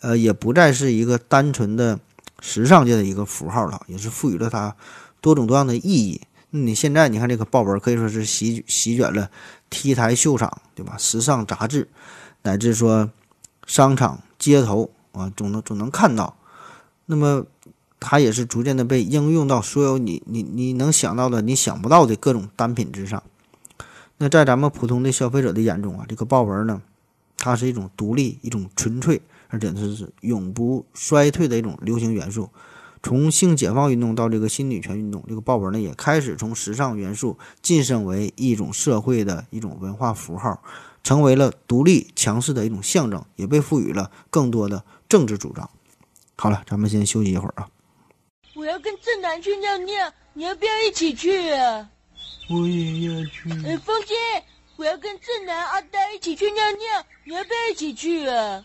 [0.00, 2.00] 呃，也不再是一个单纯的
[2.40, 4.74] 时尚界的一个符号了，也是赋予了它
[5.20, 6.20] 多种多样的意义。
[6.50, 9.30] 那你现在你看这个豹纹，可以说是席席卷了
[9.70, 10.96] T 台秀场，对吧？
[10.98, 11.88] 时尚杂志，
[12.42, 13.10] 乃至说。
[13.64, 16.36] 商场、街头啊，总能总能看到。
[17.06, 17.46] 那么，
[18.00, 23.22] 它也是逐渐的被应用到所有你你你能想到的、你想不到的各种单品之上。
[24.22, 26.80] 那在咱们普通的消费者的眼中啊，这个豹纹呢，
[27.38, 32.48] 它是一种独立、一种纯粹，而且是永不衰退的一种流行元素。
[33.02, 40.62] 从性解放运动到这个新女权运动，这个豹纹呢，也开始从时尚元素晋升为一种社会的一种文化符号。
[41.02, 45.68] 成为了独立强势的一种象征，也被赋予了更多的政治主张。
[46.36, 47.68] 好了，咱们先休息一会儿啊。
[48.54, 51.90] 我要跟正南去尿尿，你要不要一起去啊？
[52.52, 53.50] 我也要去。
[53.66, 54.14] 哎，风姐，
[54.76, 58.64] 我要跟正南、阿呆一起去尿尿，你要不要一起去啊？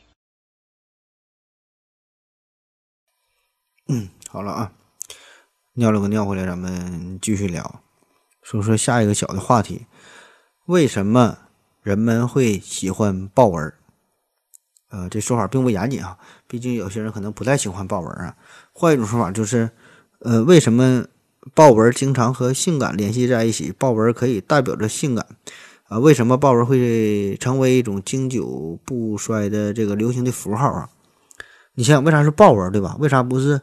[3.88, 4.74] 嗯，好了啊，
[5.74, 7.82] 尿了个尿回来，咱们继续聊，
[8.42, 9.86] 说说下一个小的话题，
[10.66, 11.40] 为什么？
[11.84, 13.80] 人们会喜欢豹纹儿，
[14.90, 18.36] 呃，这说法并不严谨啊，毕竟有些人可能不太喜欢豹纹啊。
[18.74, 19.72] 换一种说法就是，
[20.20, 21.08] 呃，为什么
[21.54, 23.72] 豹纹经常和性感联系在一起？
[23.72, 25.26] 豹纹可以代表着性感
[25.88, 26.00] 啊？
[26.00, 30.90] 为什么豹纹会成为一种经久不衰的这个流行的符号啊？
[31.76, 32.96] 你想想，为啥是豹纹，对吧？
[33.00, 33.62] 为啥不是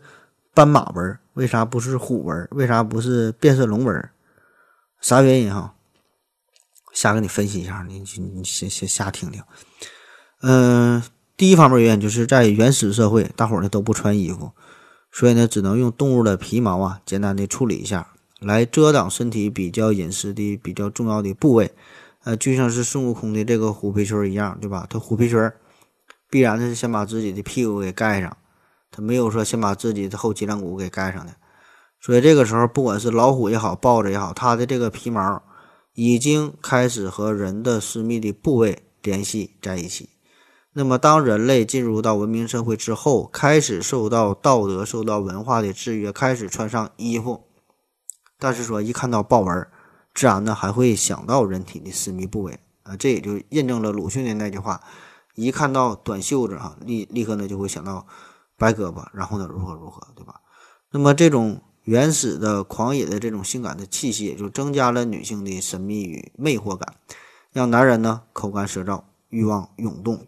[0.55, 1.19] 斑马纹？
[1.35, 2.49] 为啥不是虎纹？
[2.53, 4.09] 为啥不是变色龙纹？
[5.01, 5.75] 啥原因哈？
[6.93, 9.43] 瞎给你分析一下，你你先先瞎听听。
[10.43, 11.03] 嗯，
[11.37, 14.53] 第一方面原因就是在原始社会，大伙儿呢都不穿衣服，
[15.17, 18.09] 所以呢只能用动物的皮毛啊，简单的处理一下，
[18.41, 21.71] 来遮挡身体比较隐私的、比较重要的部位。
[22.25, 24.89] 呃，就像是孙悟空的这个虎皮裙一样，对吧？
[24.91, 25.39] 他虎皮裙
[26.29, 28.37] 必然的是先把自己的屁股给盖上，
[28.91, 31.33] 他没有说先把自己的后脊梁骨给盖上的。
[32.01, 35.41] 所以这个时候，不管是老虎也好，豹子也好，它的这个皮毛
[35.93, 40.09] 已经开始和人的私密的部位联系在一起。
[40.77, 47.45] 那么，当人类进入到文明社会之后，开始受到道德、受到文化的制约，开始穿上衣服，
[48.41, 49.67] 但是说一看到豹纹。
[50.13, 54.81] 自然呢，还会想到人体的私密部位啊，这也就印证了鲁迅的那句话：
[55.37, 58.05] 一看到短袖子哈，立立刻呢就会想到
[58.57, 60.41] 白胳膊，然后呢如何如何，对吧？
[60.91, 66.95] 那么这种原始的狂野的这种性感的气息，也就增加了女性的神秘与魅惑感，
[67.53, 70.27] 让男人呢口干舌燥，欲望涌动。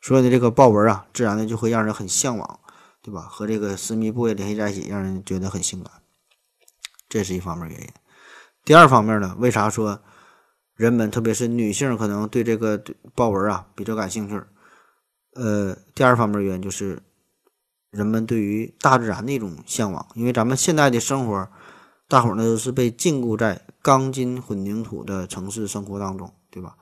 [0.00, 2.60] 所有的，这个豹纹啊，自然的就会让人很向往，
[3.02, 3.22] 对吧？
[3.22, 5.92] 和这个私密部位联系在一起，让人觉得很性感，
[7.08, 7.88] 这是一方面原因。
[8.64, 10.00] 第二方面呢，为啥说
[10.76, 12.82] 人们特别是女性可能对这个
[13.14, 14.40] 豹纹啊比较感兴趣？
[15.34, 17.02] 呃，第二方面原因就是
[17.90, 21.48] 人们对于大自然的一种向往，因为咱们现在的生活，
[22.06, 26.76] 大伙儿呢都是被禁锢在钢筋混凝土的城市生活当中，对吧？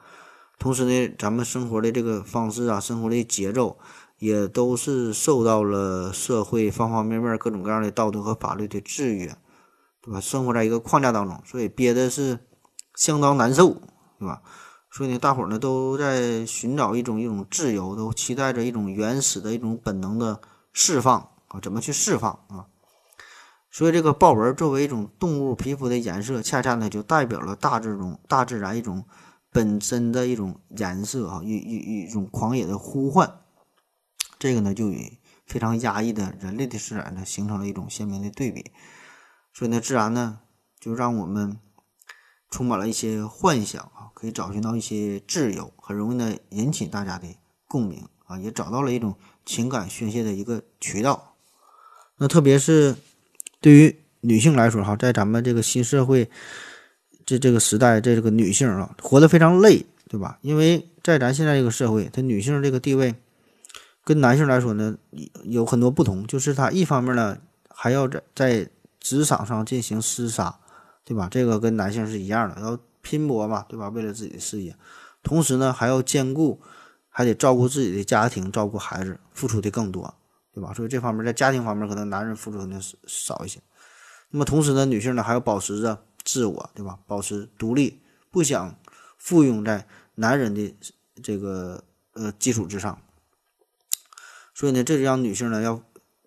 [0.59, 3.78] 同时呢，咱们生活的这个方式啊，生活的节奏
[4.18, 9.36] 也都是受到了社会方方面面各种各样的道德和法律的制约。
[10.02, 10.20] 对吧？
[10.20, 12.38] 生活在一个框架当中，所以憋的是
[12.94, 13.70] 相当难受，
[14.20, 14.40] 对吧？
[14.88, 20.40] 所以呢，大伙儿呢都在寻找一种一种自由，都期待着一种原始的一种本能的
[20.72, 21.59] 释放啊！
[21.61, 22.66] 怎么去释放啊？
[23.68, 29.04] 所以这个豹纹作为一种动物皮肤的颜色，恰恰呢就代表了大自中大自然一种
[29.57, 33.40] 本身的一种颜色啊，一一一种狂野的呼唤。
[34.38, 38.70] 这个呢就与非常压抑的人类的自然呢形成了一种鲜明的对比。
[39.54, 40.40] 所以呢，自然呢，
[40.78, 41.57] 就让我们
[42.50, 47.26] 充满了一些幻想啊，可以找寻到一些自由，很容易呢引起大家的
[47.66, 51.34] 共鸣啊，也找到了一种情感宣泄的一个渠道。
[52.18, 52.94] 那特别是
[53.62, 56.30] 对于女性来说哈，在咱们这个新社会
[57.26, 60.38] 这这个时代，这个女性啊，活得非常累，对吧？
[60.40, 63.14] 因为在咱现在这个社会，她女性这个地位
[64.04, 64.96] 跟男性来说呢，
[65.42, 67.36] 有很多不同，就是她一方面呢，
[67.68, 68.70] 还要在在
[69.00, 70.56] 职场上进行厮杀，
[71.04, 71.28] 对吧？
[71.28, 73.88] 这个跟男性是一样的，要拼搏嘛，对吧？
[73.88, 74.74] 为了自己的事业，
[75.24, 76.60] 同时呢还要兼顾，
[77.08, 80.14] 还得照顾自己的家庭，照顾孩子，付出的更多，
[80.54, 80.72] 对吧？
[80.72, 83.60] 所以这方面在家庭方面，可能男人付出肯定少一些。
[84.30, 86.98] 那么同时呢，女性呢还要保持着自我，对吧？
[87.06, 88.76] 保持独立，不想
[89.16, 90.74] 附庸在男人的
[91.22, 93.00] 这个呃基础之上。
[94.52, 95.80] 所以呢，这就让女性呢要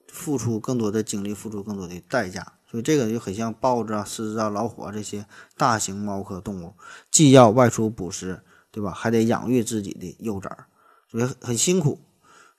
[0.08, 2.54] 付出更多的精力，付出更多的代价。
[2.66, 5.26] 所以这个就很像豹子啊、狮子啊、老虎啊这些
[5.58, 6.76] 大型猫科动物，
[7.12, 8.42] 既要外出捕食，
[8.72, 8.92] 对吧？
[8.92, 10.68] 还得养育自己的幼崽儿，
[11.10, 12.00] 所以很辛苦。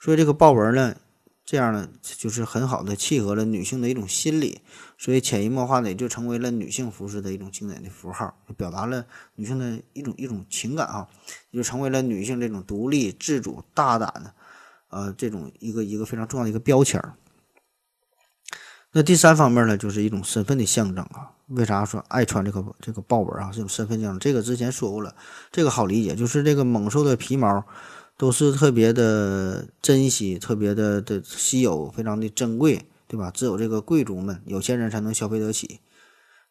[0.01, 0.97] 所以这个豹纹呢，
[1.51, 4.61] 这样呢，就是很好的契合了女性的一种心理，
[4.97, 11.09] 所以潜移默化的也就成为了女性服饰的一种经典的符号，表达了女性的一种一种情感啊，
[11.51, 14.33] 也就成为了女性这种独立、自主、大胆的，
[14.91, 17.15] 呃，这种一个一个非常重要的一个标签儿。
[18.93, 21.33] 那第三方面呢，就是一种身份的象征啊。
[21.49, 23.51] 为啥说爱穿这个这个豹纹啊？
[23.53, 24.21] 这种身份象征。
[24.21, 25.13] 这个之前说过了，
[25.51, 27.67] 这个好理解，就是这个猛兽的皮毛
[28.21, 33.31] 都是特别的珍惜、特别的的稀有、非常的珍贵，对吧？
[33.31, 35.81] 只有这个贵族们、有钱人才能消费得起。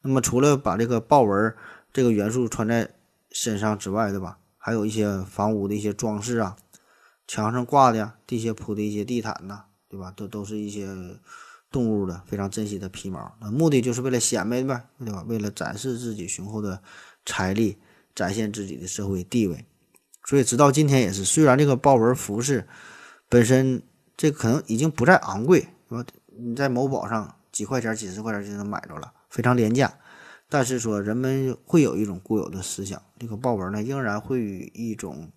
[0.01, 1.53] 那么除了把这个豹纹
[1.93, 2.89] 这个元素穿在
[3.29, 4.39] 身上之外，对吧？
[4.57, 6.57] 还有一些房屋的一些装饰啊，
[7.27, 10.11] 墙上挂的、呀地下铺的一些地毯呐，对吧？
[10.17, 10.87] 都都是一些。
[11.71, 15.23] 动物的非常珍惜的皮毛，那目的就是为了显摆呗，对吧？
[15.27, 16.81] 为了展示自己雄厚的
[17.27, 17.77] 财力，
[18.15, 19.67] 展现自己的社会地位。
[20.29, 22.67] 所以直到今天也是，虽然这个豹纹服饰
[23.27, 23.81] 本身
[24.15, 26.05] 这可能已经不再昂贵，说
[26.37, 29.91] 你在某宝上几块钱、几十块钱就能买着了，非常廉价。
[30.47, 35.31] 但是说人们会有一种固有的思想，这个豹纹呢，仍然会与一种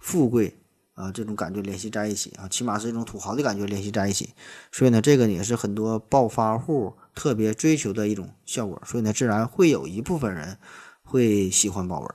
[0.00, 0.58] 富贵。
[0.94, 4.34] 啊，这种感觉联系在一起啊，起码是一种土豪的感觉联系在一起，
[4.72, 10.58] 所以呢，这个也是很多暴发户特别追求的一种效果，所以呢，自然会有一部分人
[11.04, 12.08] 会喜欢豹纹。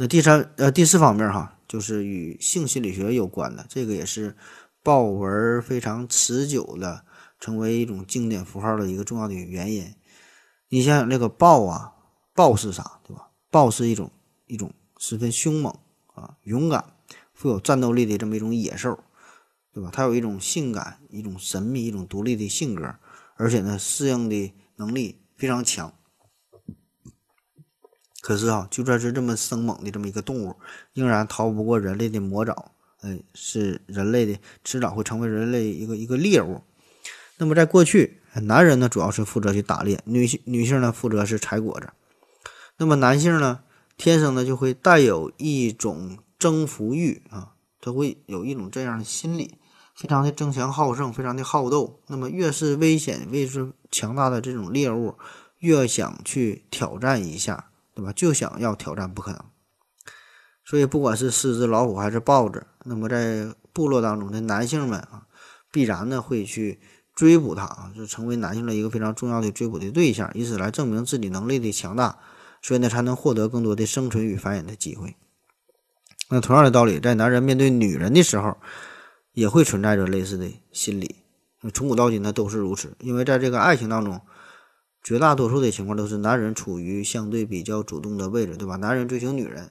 [0.00, 4.36] 那第三呃第四方面哈，就是与性心理学有关的，这个也是
[4.82, 7.04] 豹纹非常持久的
[7.40, 9.92] 成为一种经典符号的一个重要的原因。
[10.68, 11.92] 你想想这个豹啊，
[12.32, 13.30] 豹是啥，对吧？
[13.50, 14.10] 豹是一种
[14.46, 15.74] 一种十分凶猛。
[16.14, 16.84] 啊，勇敢、
[17.32, 18.98] 富有战斗力的这么一种野兽，
[19.72, 19.88] 对吧？
[19.92, 22.92] 它有一种性感、一种神秘、一种独立的性格，
[23.36, 25.94] 而且呢，适应的能力非常强。
[28.28, 30.54] 可是啊，就算是这么生猛的这么一个动物，
[30.92, 36.60] 仍然逃不过人类的魔爪，哎，是人类的迟早会成为人类一个一个猎物。
[37.38, 41.88] 那么在过去，男人呢主要是负责去打猎，女性女性呢负责是采果子。
[42.76, 43.60] 那么男性呢，
[43.96, 49.54] 天生呢就会带有一种征服欲啊，他会有一种这样的心理，
[49.96, 51.98] 非常的争强好胜，非常的好斗。
[52.08, 55.14] 那么越是危险、越是强大的这种猎物，
[55.60, 57.67] 越想去挑战一下，
[57.98, 58.12] 对吧？
[58.12, 59.44] 就想要挑战不可能。
[60.64, 65.26] 所以不管是狮子、老虎还是豹子，那么在部落当中的男性们啊，
[65.72, 66.78] 必然呢会去
[67.12, 72.20] 追捕它啊，就成为男性的一个非常重要的追捕的对象，以此来证明自己能力的强大。
[72.62, 75.16] 所以呢，才能获得更多的生存与繁衍的机会。
[76.30, 78.56] 那同样的道理，在男人面对女人的时候，
[79.32, 81.16] 也会存在着类似的心理。
[81.74, 82.96] 从古到今呢，都是如此。
[83.00, 84.20] 因为在这个爱情当中，
[85.02, 88.76] 绝大多数的情况都是男人处于相对比较主动的位置，对吧？
[88.76, 89.70] 男人追求女人。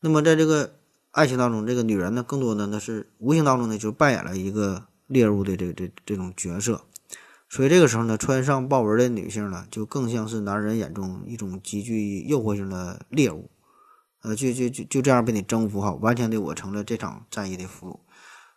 [0.00, 0.76] 那么在这个
[1.10, 6.84] 爱情当中，这个女人呢，更多的呢是无形当中呢，就扮演了一个猎物的这这这种角色。
[7.48, 13.50] 所以这个时候呢，穿上豹纹的女性呢，就更像是男人眼中一种极具诱惑性的猎物，
[14.22, 17.98] 呃，就就就就这样被你征服哈，完全的我成了这场战役的俘虏。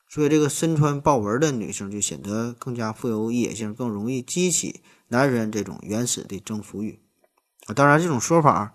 [0.08, 7.00] 所以这个身穿豹纹的女性就显得更加富有野性，更容易激起男人这种原始的征服欲。
[7.68, 8.74] 啊，当然这种说法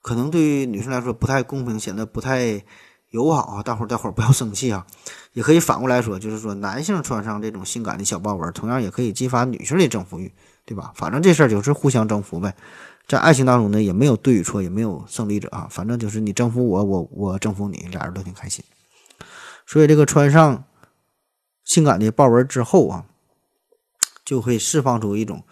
[0.00, 2.64] 可能对于女生来说不太公平，显得不太。
[3.12, 4.86] 友好啊，大伙儿大伙儿不要生气啊，
[5.34, 10.32] 也可以反过来说，就是说男性穿上这种性感的小豹纹，同样也可以激发女性的征服欲，
[10.64, 10.92] 对吧？
[10.94, 12.56] 反正这事儿就是互相征服呗，
[13.06, 18.64] 在爱情当中呢，也没有对与错，也没有胜利者啊，反正就是你征服我，我我征服你，俩人都挺开心。
[19.66, 20.64] 所以这个穿上
[21.64, 23.04] 性感的豹纹之后啊，
[24.24, 25.44] 就会释放出一种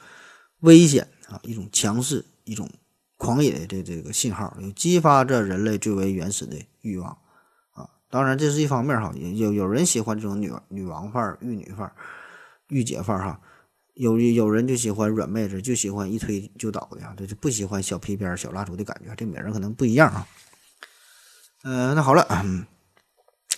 [0.61, 2.69] 危险啊，一种强势，一种
[3.17, 7.11] 狂野的这这个信号，有激发着人类最为原始的欲望
[7.73, 7.89] 啊。
[8.09, 11.93] 当然，这是一方面哈，有有人喜欢这种女女王范儿、玉女范儿、
[12.69, 13.41] 御姐范儿哈，
[13.95, 20.27] 有有人就喜欢软妹子，就喜欢一推就倒的啊，这就不喜欢小皮鞭、小蜡烛的感觉，这每人可能不一样啊。
[21.63, 22.27] 嗯，那好了，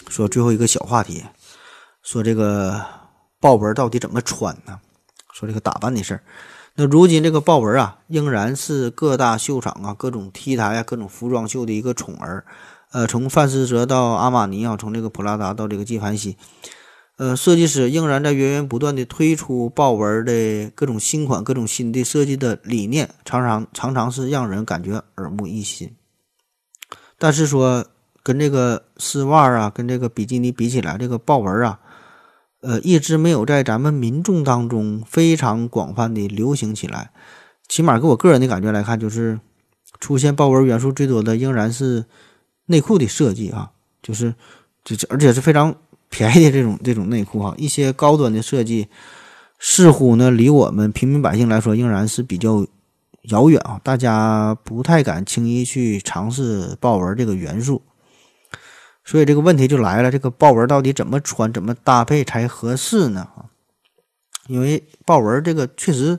[0.08, 1.24] 说最后一个小话题，
[2.02, 2.84] 说这个
[3.40, 4.80] 豹纹到底怎么穿呢？
[5.32, 6.22] 说这个打扮的事儿。
[6.74, 12.44] 那如今这个豹纹啊，仍然是各大秀场啊、各种 T 台啊、各种服装秀的一个宠儿。
[12.92, 16.36] 呃，从范思哲到阿玛尼啊，从这个普拉达到这个纪梵希，
[17.16, 25.94] 呃，设计师仍然在源源不断的推出豹纹的各种新款、各种新的设计的理念，常常常常是让人感觉耳目一新。
[27.18, 27.86] 但是说
[28.22, 31.80] 跟这个丝袜啊，跟这个比基尼比起来，这个豹纹啊，
[32.62, 37.10] 呃，一直没有在咱们民众当中非常广泛的流行起来。
[37.68, 39.38] 起码给我个人的感觉来看，就是
[40.00, 42.06] 出现豹纹元素最多的仍然是。
[42.66, 44.32] 内裤的设计啊，就是，
[44.84, 45.74] 就是而且是非常
[46.08, 47.52] 便宜的这种这种内裤哈。
[47.58, 48.86] 一些高端的设计，
[49.58, 52.64] 似乎呢离我们平民百姓来说仍然是比较
[53.24, 53.80] 遥远啊。
[53.82, 57.82] 大家不太敢轻易去尝试豹纹这个元素，
[59.04, 63.28] 所以这个问题就来了：这个豹纹到底怎么穿、怎么搭配才合适呢？
[64.48, 66.18] 因为豹纹这个确实。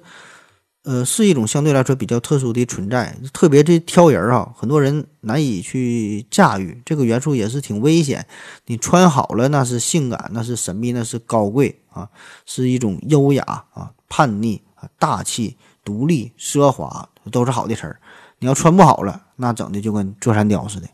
[0.86, 8.28] 呃，是一种相对来说比较特殊的存在，特别这挑人儿哈，很多人难以去驾驭这个元素，也是挺危险。
[8.66, 12.10] 你穿好了，那是性感，那是神秘，那是高贵啊，
[12.46, 13.42] 是一种优雅
[13.74, 15.56] 啊、叛逆啊、大气、
[15.86, 17.98] 独立、奢华，都是好的词儿。
[18.40, 20.88] 你要穿不好了，那整的就跟座山雕似的。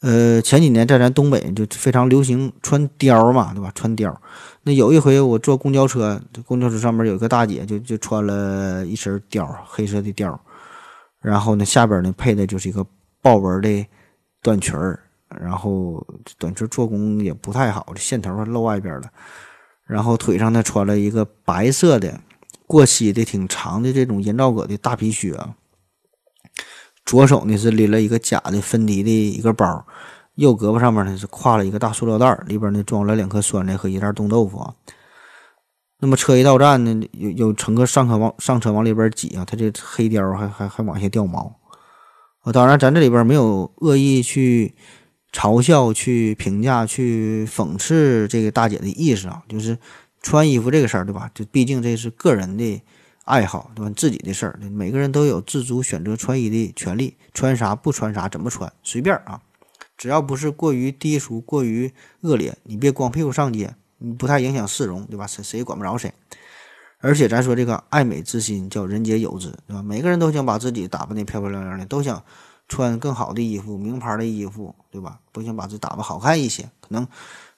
[0.00, 3.72] 呃，前几年在咱东北就非常流行穿貂嘛，对吧？
[3.74, 4.14] 穿貂。
[4.62, 10.38] 那有一回我坐公交车，公交车上面有一个大姐，就就穿了一身貂，黑色的貂，
[11.20, 12.86] 然后呢下边呢配的就是一个
[13.20, 13.86] 豹纹的
[14.40, 15.00] 短裙儿，
[15.40, 16.06] 然后
[16.38, 19.10] 短裙做工也不太好，这线头还露外边了。
[19.84, 22.20] 然后腿上呢穿了一个白色的
[22.68, 25.34] 过膝的挺长的这种人造革的大皮靴。
[27.08, 29.86] 左手呢是拎了一个假的芬迪的一个包，
[30.34, 34.74] 右胳膊上面呢是挎了一个大塑料袋，里边呢装了两颗酸菜和一袋冻豆腐啊。
[36.00, 41.58] 那么车一到站呢，有有乘客上车往上车往里边挤啊，他这黑貂还还还往下掉毛
[42.42, 42.52] 啊。
[42.52, 44.74] 当然，咱这里边没有恶意去
[45.32, 49.78] 嘲笑、去评价、去讽刺这个大姐的意思啊，就是
[50.20, 51.30] 穿衣服这个事儿，对吧？
[51.34, 52.82] 就毕竟这是个人的。
[53.28, 53.92] 爱好对吧？
[53.94, 59.42] 自己的事儿，每个人都有自主选择穿衣的权利，穿啥不穿啥，怎么穿随便啊。
[59.98, 65.26] 只要不是过于低俗、过于恶劣，你别光屁股上街，你不太影响市容，对吧？
[65.26, 66.12] 谁谁也管不着谁。
[67.00, 69.82] 而且咱说这个爱美之心叫人皆有之，对吧？
[69.82, 72.24] 每个人都想把自己打扮的漂漂亮亮的，都想
[72.66, 75.20] 穿更好的衣服、名牌的衣服，对吧？
[75.32, 77.06] 都想把自己打扮好看一些，可能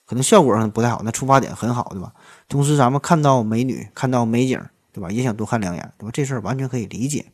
[0.05, 2.11] 可能效果上不太好，那出发点很好，对吧？
[2.49, 4.61] 同时咱们看到美女、看到美景，
[4.93, 5.09] 对吧？
[5.09, 6.11] 也想多看两眼，对吧？
[6.13, 7.25] 这事儿完全可以理解。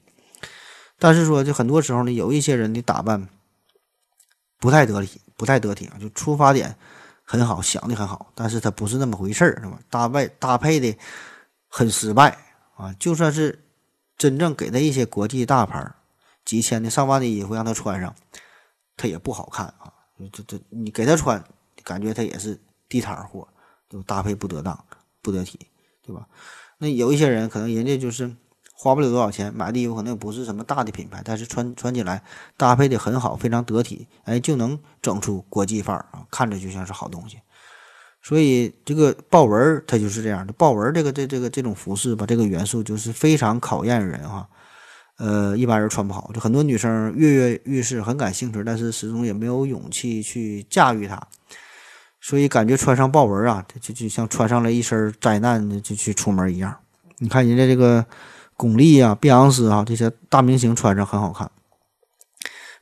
[0.99, 3.27] 但是说，就很多时候呢，有一些人的打扮。
[4.59, 5.97] 不太得体，不太得体啊！
[5.99, 6.75] 就出发点
[7.23, 9.79] 很好，想的很好，但是他不是那么回事儿，是吧？
[9.87, 10.97] 搭配搭配的
[11.67, 12.35] 很失败
[12.75, 12.91] 啊！
[12.97, 13.63] 就算是
[14.17, 15.93] 真正给他一些国际大牌，
[16.43, 18.15] 几千的、上万的衣服让他穿上，
[18.95, 19.93] 他也不好看啊！
[20.33, 21.43] 这这你给他穿，
[21.83, 23.47] 感觉他也是地摊货，
[23.87, 24.85] 就搭配不得当、
[25.21, 25.59] 不得体，
[26.01, 26.27] 对吧？
[26.79, 28.35] 那有一些人可能人家就是。
[28.79, 32.21] 花不了多少钱，买的衣服可能也不是什么大的品牌，但是穿穿起来
[32.55, 37.39] 搭配的很好，非常得体，哎，就能整出国际范儿啊，看着就像是好东西。
[38.21, 44.47] 所以这个豹纹儿它就是这样的，豹纹儿这个这这个这种服饰吧，这个元素就是非常考验人哈。
[45.17, 51.19] 呃，一般人穿不好，就很多女生跃跃欲试，很感兴趣，但是始终也没有勇气去驾驭它，
[52.27, 56.75] 所以感觉穿上豹纹啊，就就像穿上了一身灾难就去出门一样。
[57.19, 58.05] 你看人家这个。
[58.59, 61.51] 巩俐啊，碧昂斯啊，这些大明星穿上很好看。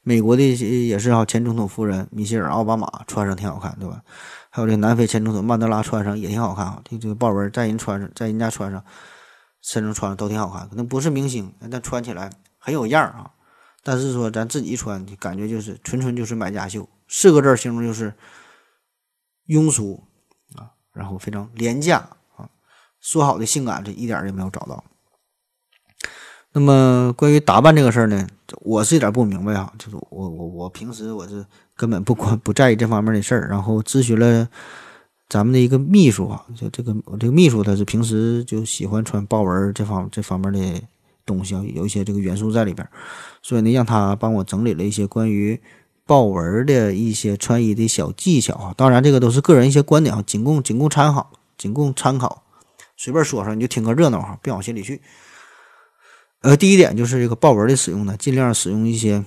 [0.04, 0.42] 美国的
[0.88, 4.02] 也是哈，前总统夫人米歇尔奥巴马穿上挺好看，对吧？
[4.50, 6.82] 还有这南非前总统曼德拉穿上也挺好看啊。
[6.90, 8.82] 这这个豹纹在人穿上，在人家穿上，
[9.62, 10.70] 身上穿上都挺好看。
[10.70, 13.30] 可能不是明星，但穿起来很有样儿啊。
[13.84, 18.14] 但是说咱自己穿，感觉就是纯纯就是买家秀，四个字形容就是
[19.48, 20.04] 庸俗
[20.56, 21.98] 啊，然后非常廉价
[22.36, 22.50] 啊。
[23.00, 24.84] 说好的性感，这一点也没有找到。
[26.54, 28.28] 那么关于打扮这个事儿呢，
[28.62, 29.72] 我是有点不明白啊。
[29.78, 34.48] 就是我我我平时我是根本不管不在意这方面的事儿，然后咨询了
[35.28, 40.82] 咱们的一个秘书啊，就这个我这个秘书他是平时就喜欢穿豹纹这方这方面的
[41.26, 42.88] 东西啊，有一些这个元素在里边，
[43.42, 45.62] 所以呢让他帮我整理了一些关于
[46.06, 48.74] 豹纹的一些穿衣的小技巧啊。
[48.78, 52.44] 当然这个都是个人一些观点啊，仅供仅供参考，仅供参考，
[52.96, 55.02] 随便说说你就听个热闹哈，别往心里去。
[56.42, 59.26] 呃，第一点就是这个豹纹的使用呢，尽量使用一些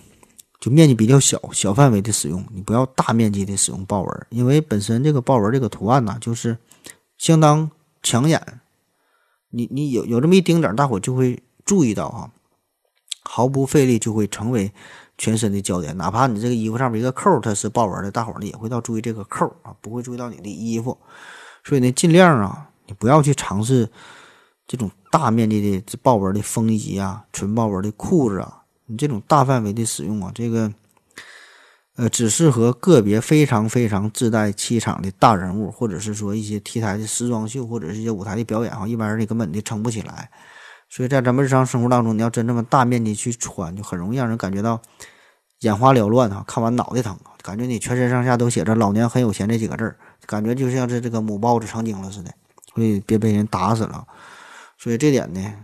[0.60, 6.58] 就面积比较小、小范围的使用，你不要大面积的使用豹纹，因为本身这个豹纹这个图案呢，就是
[7.16, 7.68] 相当
[8.04, 8.60] 抢眼，
[9.50, 12.30] 你你有有这么一丁点儿，大伙就会注意到哈，
[13.24, 14.72] 毫不费力就会成为
[15.18, 20.96] 全身的焦点，哪怕你这个衣服上面一个扣它是豹纹的，大伙呢也会到注意这个扣啊，不会注意到你的衣服，
[21.64, 23.86] 所以呢，尽量啊，你不要去尝试。
[24.70, 30.70] 这种大面积的这豹纹的风衣啊，纯豹纹的裤子啊，你这种大范围的使用啊，这个，
[31.96, 40.30] 呃，只适合个别非常非常自带气场的大人物，或者是说一些 T 台的时装秀，或者是一些舞台的表演啊，一般人你根本就撑不起来。
[40.88, 44.80] 所以在咱们日常生活当中，你要真这么大面积去穿，就很容易让人感觉到
[45.60, 52.32] 眼花缭乱啊，看完脑袋疼，感觉你全身上下都写着“老娘很有钱”这几个字儿，感觉就像是这个母豹子成精了似的，
[52.74, 54.06] 所以别被人打死了。
[54.78, 55.54] 所以这点呢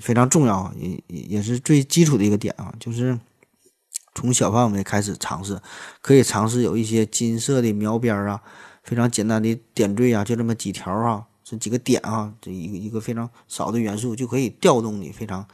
[0.00, 3.18] 非常重要，也也也是最基础的一个点啊，就是
[4.14, 5.60] 从小范围开始尝试，
[6.00, 8.40] 可以尝试有一些金色的描边啊，
[8.82, 15.46] 非常简单的点缀啊，就这么几条啊，这几个点啊，这一个一个非常少的元素就可以调动你非常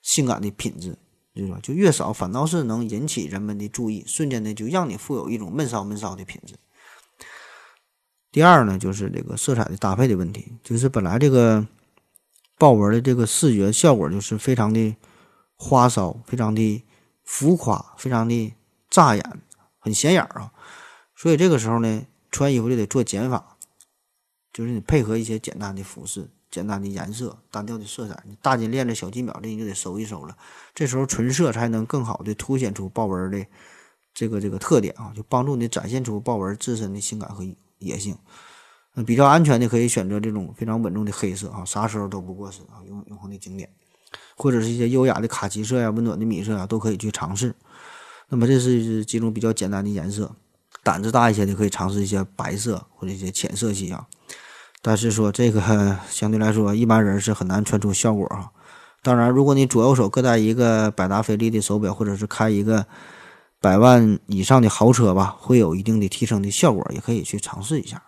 [0.00, 0.96] 性感的品质，
[1.34, 1.58] 就是吧？
[1.62, 6.54] 就越少反倒是能引起人们的注意，瞬间呢就让你富有一种闷骚闷骚的品质。
[8.32, 11.66] 第二呢，就是这个色彩的搭配的问题，就是本来这个。
[12.56, 14.94] 豹纹的这个视觉效果就是非常的
[15.56, 16.84] 花哨，非常的
[17.24, 18.54] 浮夸，非常的
[18.88, 19.42] 扎眼，
[19.80, 20.52] 很显眼啊。
[21.16, 23.53] 所以这个时候呢，穿衣服就得做减法，
[24.54, 30.36] 就是你配合一些简单的服饰、简单的颜色、单调的色彩，你大金链子、小金表这你就得收一收了。
[30.72, 33.44] 这时候纯色才能更好的凸显出豹纹的
[34.14, 37.44] 这个这个特点啊，就帮助你展现出豹纹自身的性感和
[37.80, 38.16] 野性。
[38.94, 43.68] 嗯，比较安全的可以选择这种非常稳重的黑色啊，啥时候都不过时啊，永永恒的经典，
[44.36, 47.52] 或者是一些优雅的卡其色呀、温暖的米色啊，都可以去尝试。
[48.28, 50.36] 那么这是几种比较简单的颜色，
[50.84, 54.06] 胆子大一些的可以尝试一些白色或者一些浅色系啊。
[54.86, 55.62] 但是说这个
[56.10, 58.50] 相对来说，一般人是很难穿出效果啊。
[59.02, 62.86] 当然，如果你左右手各戴一个百达翡丽的手表，或者是开一个
[63.60, 68.02] 百万以上的豪车吧，会有一定的提升的效果，也可以去尝试一下。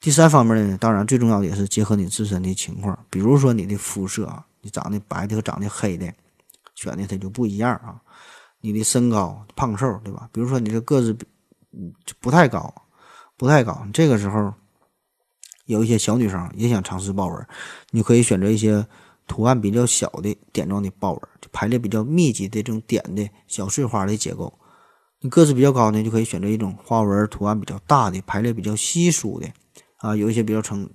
[0.00, 6.06] 第三方面呢，当然最重要的也是结合你自身的情况，比如说你的肤色啊，你长得白的和长得黑的，
[6.76, 7.96] 选的它就不一样啊。
[8.60, 10.28] 你的身高胖瘦，对吧？
[10.32, 11.16] 比如说你这个子
[11.72, 12.72] 嗯，就不太高，
[13.36, 13.86] 不太高。
[13.92, 14.52] 这个时候，
[15.66, 17.46] 有一些小女生也想尝试豹纹，
[17.90, 18.86] 你可以选择一些
[19.26, 24.52] 图案比较小的点状的豹纹，就排列比较密集的这种点的小碎花的结构。
[25.20, 29.48] 你个子比较高呢，就可以选择一种花纹图案比较大的、排列比较稀疏的
[29.96, 30.88] 啊，有一些比较成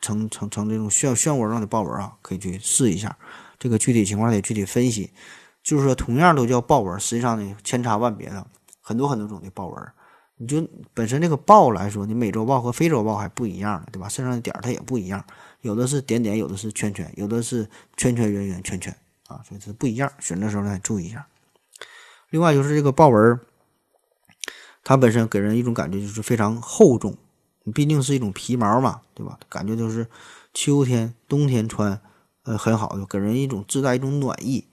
[0.00, 3.16] 成成成这种漩漩涡状的豹纹啊，可以去试一下。
[3.58, 5.10] 这个具体情况得具体分析。
[5.64, 8.46] 就是说，同样都叫豹纹，实际上呢，千差万别的，
[8.82, 9.82] 很多很多种的豹纹。
[10.36, 14.08] 你就本身这个豹来说，你美洲豹和非洲豹还不一样呢，对吧？
[14.08, 15.24] 身上的点儿它也不一样，
[15.60, 18.94] 有的是点点，有的是圈圈，有的是圈圈圆圆圈圈
[19.28, 20.10] 啊，所以它不一样。
[20.18, 21.26] 选的时候呢，注意一下。
[22.30, 23.38] 另外就是这个豹纹，
[24.82, 27.16] 它本身给人一种感觉就是非常厚重，
[27.62, 29.38] 你毕竟是一种皮毛嘛，对吧？
[29.48, 30.08] 感觉就是
[30.52, 32.00] 秋天、冬天穿，
[32.42, 34.66] 呃，很好，就给人一种自带一种暖意。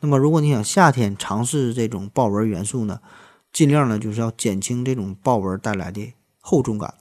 [0.00, 3.00] 那么，如果你想夏天尝试这种豹纹元素呢，
[3.56, 6.92] 尽量呢就是要减轻这种豹纹带来的厚重感。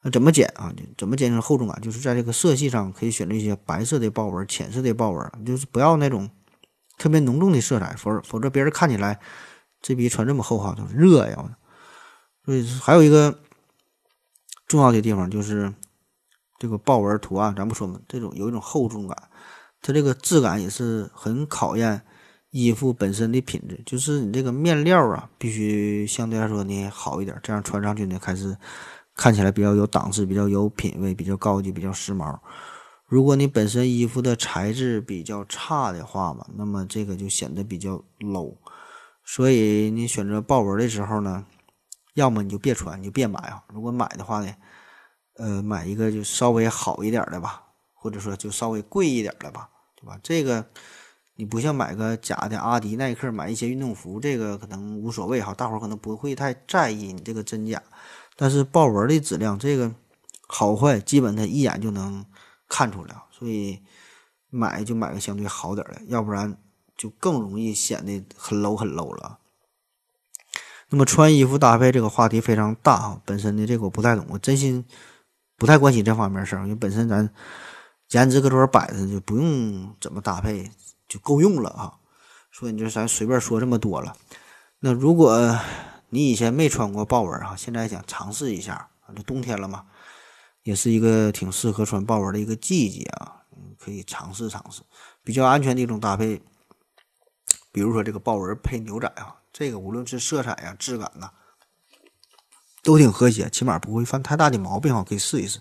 [0.00, 0.72] 那怎么减啊？
[0.96, 1.78] 怎么减轻厚重感？
[1.82, 6.30] 就是在这个色系上可以选择一些白色的豹纹、浅色的豹纹，就是不要那种
[6.96, 9.20] 特别浓重的色彩，否否则别人看起来
[9.82, 11.58] 这逼穿这么厚哈，就热呀。
[12.46, 13.38] 所以还有一个
[14.66, 15.74] 重要的地方就是
[16.58, 19.28] 这个豹纹图案，咱不说嘛，这种有一种厚重感。
[19.82, 22.06] 它这个质感也是很考验
[22.50, 28.56] 衣服本身的品质，就是你这个面料啊，必须相对来说呢好一点，这样穿上去呢开始
[29.14, 32.38] 看起来比较有档次、比较有品位、比较高级、比较时髦。
[33.06, 38.56] 如果你本身衣服的材质比较差的话嘛，那么这个就显得比较 low。
[39.24, 41.44] 所以你选择豹纹的时候呢，
[42.14, 43.62] 要么你就别穿，你就别买啊。
[43.72, 44.54] 如果买的话呢，
[45.36, 47.64] 呃，买一个就稍微好一点的吧。
[48.00, 50.16] 或者说就稍微贵一点的吧，对吧？
[50.22, 50.64] 这个
[51.40, 57.80] 你不像买个假的阿迪、耐克，买一些运动服，这个可能无所谓哈，大伙儿可能不会太在意你这个真假。
[58.34, 59.94] 但是豹纹的质量，这个
[60.48, 62.26] 好坏基本它一眼就能
[62.68, 63.78] 看出来，所以
[64.50, 66.58] 买就买个相对好点的，要不然
[66.96, 69.38] 就更容易显得很 low 很 low 了。
[70.88, 74.84] 那么穿衣服搭配这个话题非常大啊，本身的这个我不太懂，我真心
[75.56, 77.30] 不太关心这方面事儿，因为本身咱。
[78.12, 80.70] 颜值搁这摆着，就不用怎么搭配
[81.08, 81.94] 就够用了啊！
[82.52, 84.16] 所以你就咱随便说这么多了。
[84.80, 85.58] 那如果
[86.10, 89.86] 你以前没穿过豹纹啊，现在想尝试一下啊，这冬天了嘛，
[90.62, 93.42] 也是一个挺适合穿豹纹的一个季节啊，
[93.78, 94.82] 可以尝试尝试，
[95.22, 96.40] 比较安全的一种搭配。
[97.70, 101.30] 比如说这个豹纹配牛仔啊，这个无论是色彩呀、质感呐，
[102.82, 105.60] 都挺和谐，起码不会犯太大的毛病啊，可以试一试。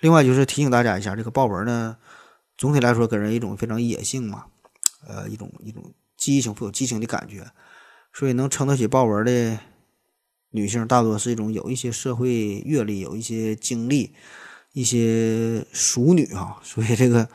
[0.00, 1.96] 另外就是提醒大家一下，这个豹纹呢，
[2.56, 4.46] 总体来说给人一种非常野性嘛，
[5.06, 7.46] 呃，一种一种激情富有激情的感觉，
[8.12, 9.58] 所以能撑得起豹纹的
[10.50, 14.14] 女性，大多是一种有一些社会阅历、有一些经历、
[14.72, 17.28] 一些熟女啊，所以这个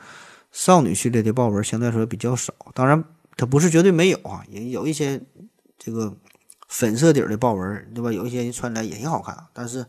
[0.52, 2.52] 少女系列的豹纹相对来说比较少。
[2.74, 3.02] 当然，
[3.36, 5.20] 它不是绝对没有啊，也有一些
[5.78, 6.16] 这个
[6.68, 8.12] 粉色底儿的豹纹，对吧？
[8.12, 9.86] 有一些人穿起来也挺好看，但是。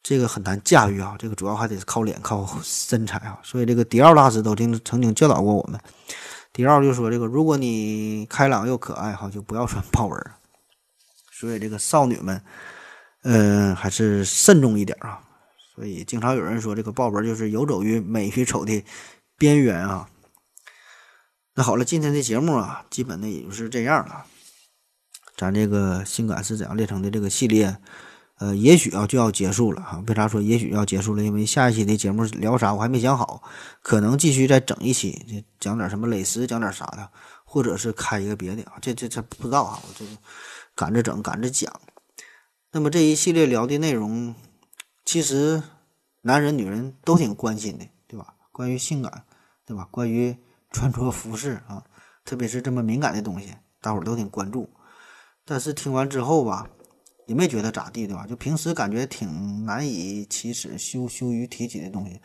[0.00, 3.38] 这个很难驾驭啊，这个主要还得靠脸、靠身材啊。
[3.42, 5.78] 所以这个迪奥大师都经曾经教导过我们，
[6.58, 10.20] 迪奥就说：“这个如果你开朗又可爱哈，就不要穿豹纹。”
[11.30, 12.42] 所以这个少女们，
[13.22, 15.20] 嗯，还是慎重一点啊。
[15.72, 18.84] 所以经常有人说，这个豹纹就是游走于美与丑的
[19.36, 20.10] 边缘啊。
[21.54, 24.26] 那好了，今天的节目啊，基本的也就是这样了。
[25.36, 27.76] 咱这个性感是怎样炼成的这个系列。
[28.38, 30.00] 呃，也许啊就要结束了哈。
[30.06, 31.24] 为啥说也许要结束了？
[31.24, 33.42] 因为下一期的节目聊啥我还没想好，
[33.82, 37.10] 可能继续再整一期，讲点什么蕾丝，讲点啥的，
[37.44, 38.74] 或者是开一个别的啊。
[38.80, 40.04] 这这这不知道啊，我这
[40.76, 41.80] 赶着整，赶着讲。
[42.70, 44.32] 那么这一系列聊的内容，
[45.04, 45.60] 其实
[46.22, 48.34] 男人女人都挺关心的，对吧？
[48.52, 49.24] 关于性感，
[49.66, 49.88] 对吧？
[49.90, 50.36] 关于
[50.70, 51.82] 穿着服饰啊，
[52.24, 54.70] 特别是这么敏感的东西，大伙儿都挺关注。
[55.44, 56.68] 但是听完之后吧。
[57.28, 58.26] 也没觉得咋地，对吧？
[58.26, 62.18] 就平时感觉挺难以启齿、羞羞于提起的东西，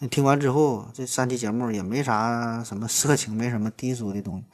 [0.00, 4.44] 那听完之后，这三期节目也没啥什么色情，没什么低俗的东西，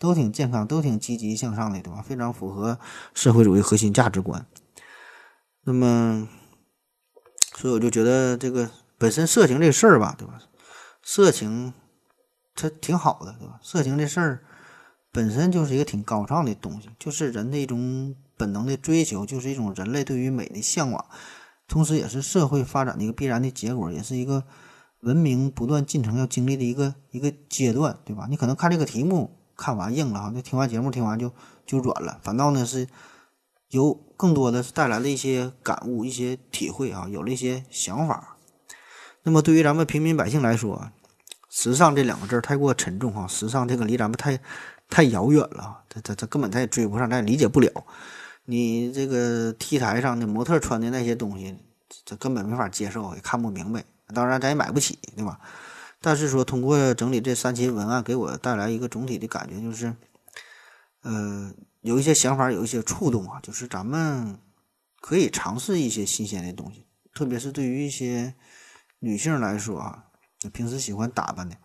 [0.00, 2.02] 都挺健康，都挺积极向上的，对吧？
[2.02, 2.76] 非常符合
[3.14, 4.44] 社会主义核心价值观。
[5.62, 6.28] 那么，
[7.54, 8.68] 所以我就觉得这个
[8.98, 10.40] 本身色情这事儿吧，对吧？
[11.04, 11.72] 色情
[12.56, 13.60] 它挺好的，对吧？
[13.62, 14.42] 色情这事儿
[15.12, 18.16] 本身就是一个挺高尚的东西，就是人的一种。
[18.42, 21.06] 本能的追求就是一种人类对于美的向往，
[21.68, 24.42] 同时也是社会发展的一个必然的结果，也是一个
[25.02, 28.26] 文明不断进程要经历的一个一个阶段，对吧？
[28.28, 31.32] 你可能看这个题目看完硬了哈，那听完节目听完就
[31.64, 32.88] 就软了，反倒呢是
[33.70, 38.36] 有更多的是带来了一些感悟、一些体会啊，有了一些想法。
[39.22, 40.90] 那么对于咱们平民百姓来说，
[41.48, 44.40] 时尚这两个字太过沉重哈，时尚这个离咱们太
[44.88, 47.70] 太遥远了，他他他根本他也追不上，他也理解不了。
[48.44, 51.56] 你这个 T 台上的模特穿的那些东西，
[52.04, 53.84] 这根本没法接受，也看不明白。
[54.14, 55.40] 当然咱也买不起，对吧？
[56.00, 59.94] 但是说通过整理这三期文案，给我带来一个总体的感觉，就是，
[61.02, 64.36] 呃，有一些想法，有一些触动啊，就是咱们
[65.00, 68.34] 可以尝试一些新鲜的东西，特别是对于一些
[68.98, 70.06] 女性来说啊，
[70.52, 71.56] 平时喜欢打扮的，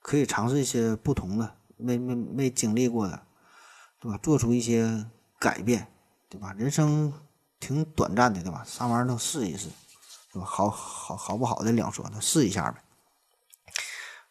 [0.00, 3.22] 可以尝试一些不同的，没没没经历过的，
[4.00, 4.18] 对吧？
[4.22, 5.06] 做出一些
[5.38, 5.91] 改变，
[6.32, 6.54] 对吧？
[6.56, 7.12] 人生
[7.60, 8.64] 挺短暂的，对吧？
[8.66, 9.68] 啥玩意儿都试一试，
[10.32, 10.46] 对吧？
[10.46, 12.82] 好好好不好的两说，那试一下呗。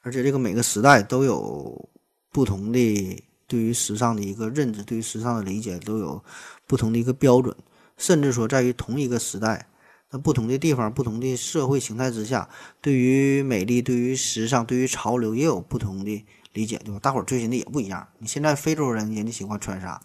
[0.02, 1.90] 而且这个每个时代都有
[2.32, 6.24] 不同的对于时尚的一个认知，对于时尚的理解都有
[6.66, 7.56] 不同的一个标准，
[7.98, 9.68] 甚至说在于同一个时代，
[10.10, 12.50] 那不同的地方、不同的社会形态之下，
[12.82, 17.00] 对于美丽、对于时尚、对于潮流也有不同的理解，对吧？
[17.00, 18.08] 大伙儿追寻的也不一样。
[18.18, 20.02] 你现在非洲人人家喜欢穿啥，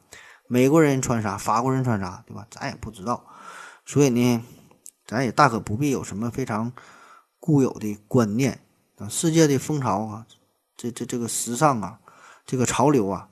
[0.49, 2.47] 美国人穿啥，法国人穿啥，对吧？
[2.51, 3.25] 咱也不知道，
[3.85, 4.45] 所以呢，
[5.07, 6.73] 咱也大可不必有什么非常
[7.39, 8.61] 固有的观念。
[8.99, 10.27] 啊，世界的风潮啊，
[10.77, 11.99] 这这这个时尚啊，
[12.47, 13.29] 这个潮流啊，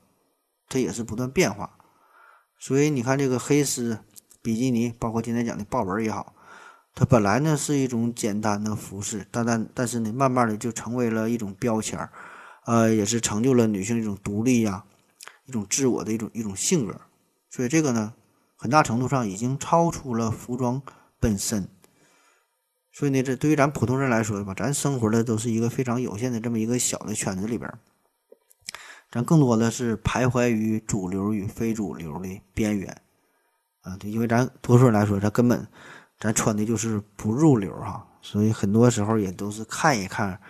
[0.68, 1.70] 它也是不断变化。
[2.58, 3.98] 所以你看，这个黑丝、
[4.42, 6.34] 比基尼，包括今天讲的豹纹也好，
[6.94, 12.10] 它本来呢是一种简单的服饰，但但但是呢，慢慢的就成为了一种标签儿，
[12.66, 14.84] 呃，也是成就了女性一种独立呀，
[15.44, 17.00] 一种自我的一种一种性格。
[17.50, 18.14] 所以这个呢，
[18.56, 20.82] 很大程度上已经超出了服装
[21.20, 21.68] 本身。
[22.92, 27.68] 所以呢，这对于咱普通人来说吧，咱生活的都是一个非常有限的这么一个小的圈子里边，
[29.10, 33.02] 咱更多的是徘徊于主流与非主流的边缘
[33.80, 33.96] 啊。
[33.96, 35.66] 对，因为咱多数人来说，咱根本
[36.20, 40.40] 咱穿的就是不入流哈，所以很多时候也都是看一看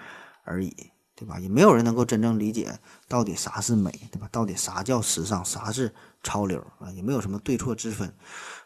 [0.45, 0.91] 而已，
[1.25, 1.39] 对吧？
[1.41, 2.79] 也没有人能够真正理解
[3.09, 4.29] 到底啥是美，对吧？
[4.31, 5.93] 到底啥叫时尚，啥是
[6.23, 6.91] 潮流啊？
[6.93, 8.15] 也没有什么对错之分。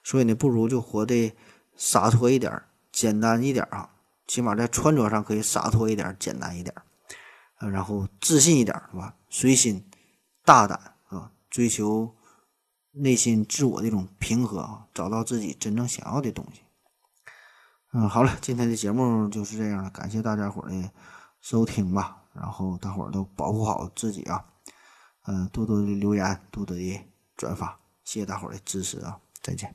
[0.02, 1.34] 所以呢，不如就活得
[1.76, 2.62] 洒脱一点。
[2.90, 3.88] 简单一点啊，
[4.26, 6.74] 起码在穿着上可以洒脱一点，简单一点，
[7.60, 9.14] 呃，然后自信一点，是吧？
[9.28, 9.84] 随心、
[10.44, 12.12] 大胆啊，追求
[12.90, 16.62] 内心自我的一种平和啊，找到自己真正想要的东西。
[17.92, 20.90] 嗯，好了，今天的节目就是这样了，感谢大家伙的
[21.40, 24.44] 收听吧，然后大伙儿都保护好自己啊，
[25.26, 27.00] 嗯，多多的留言，多多的
[27.36, 29.74] 转发，谢谢大伙儿的支持啊，再见。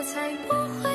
[0.00, 0.89] 我才不会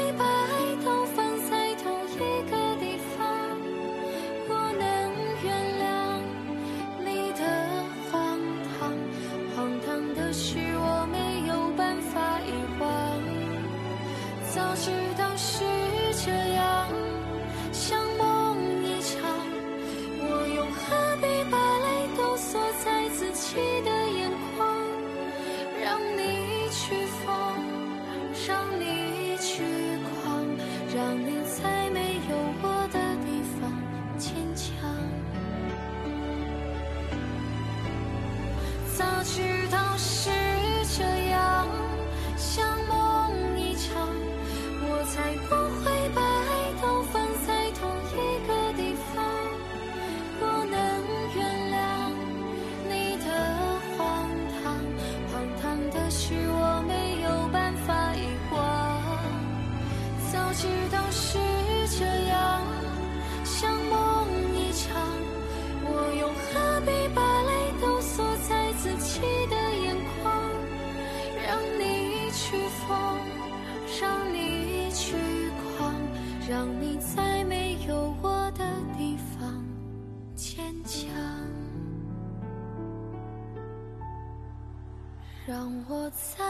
[85.88, 86.45] 我在。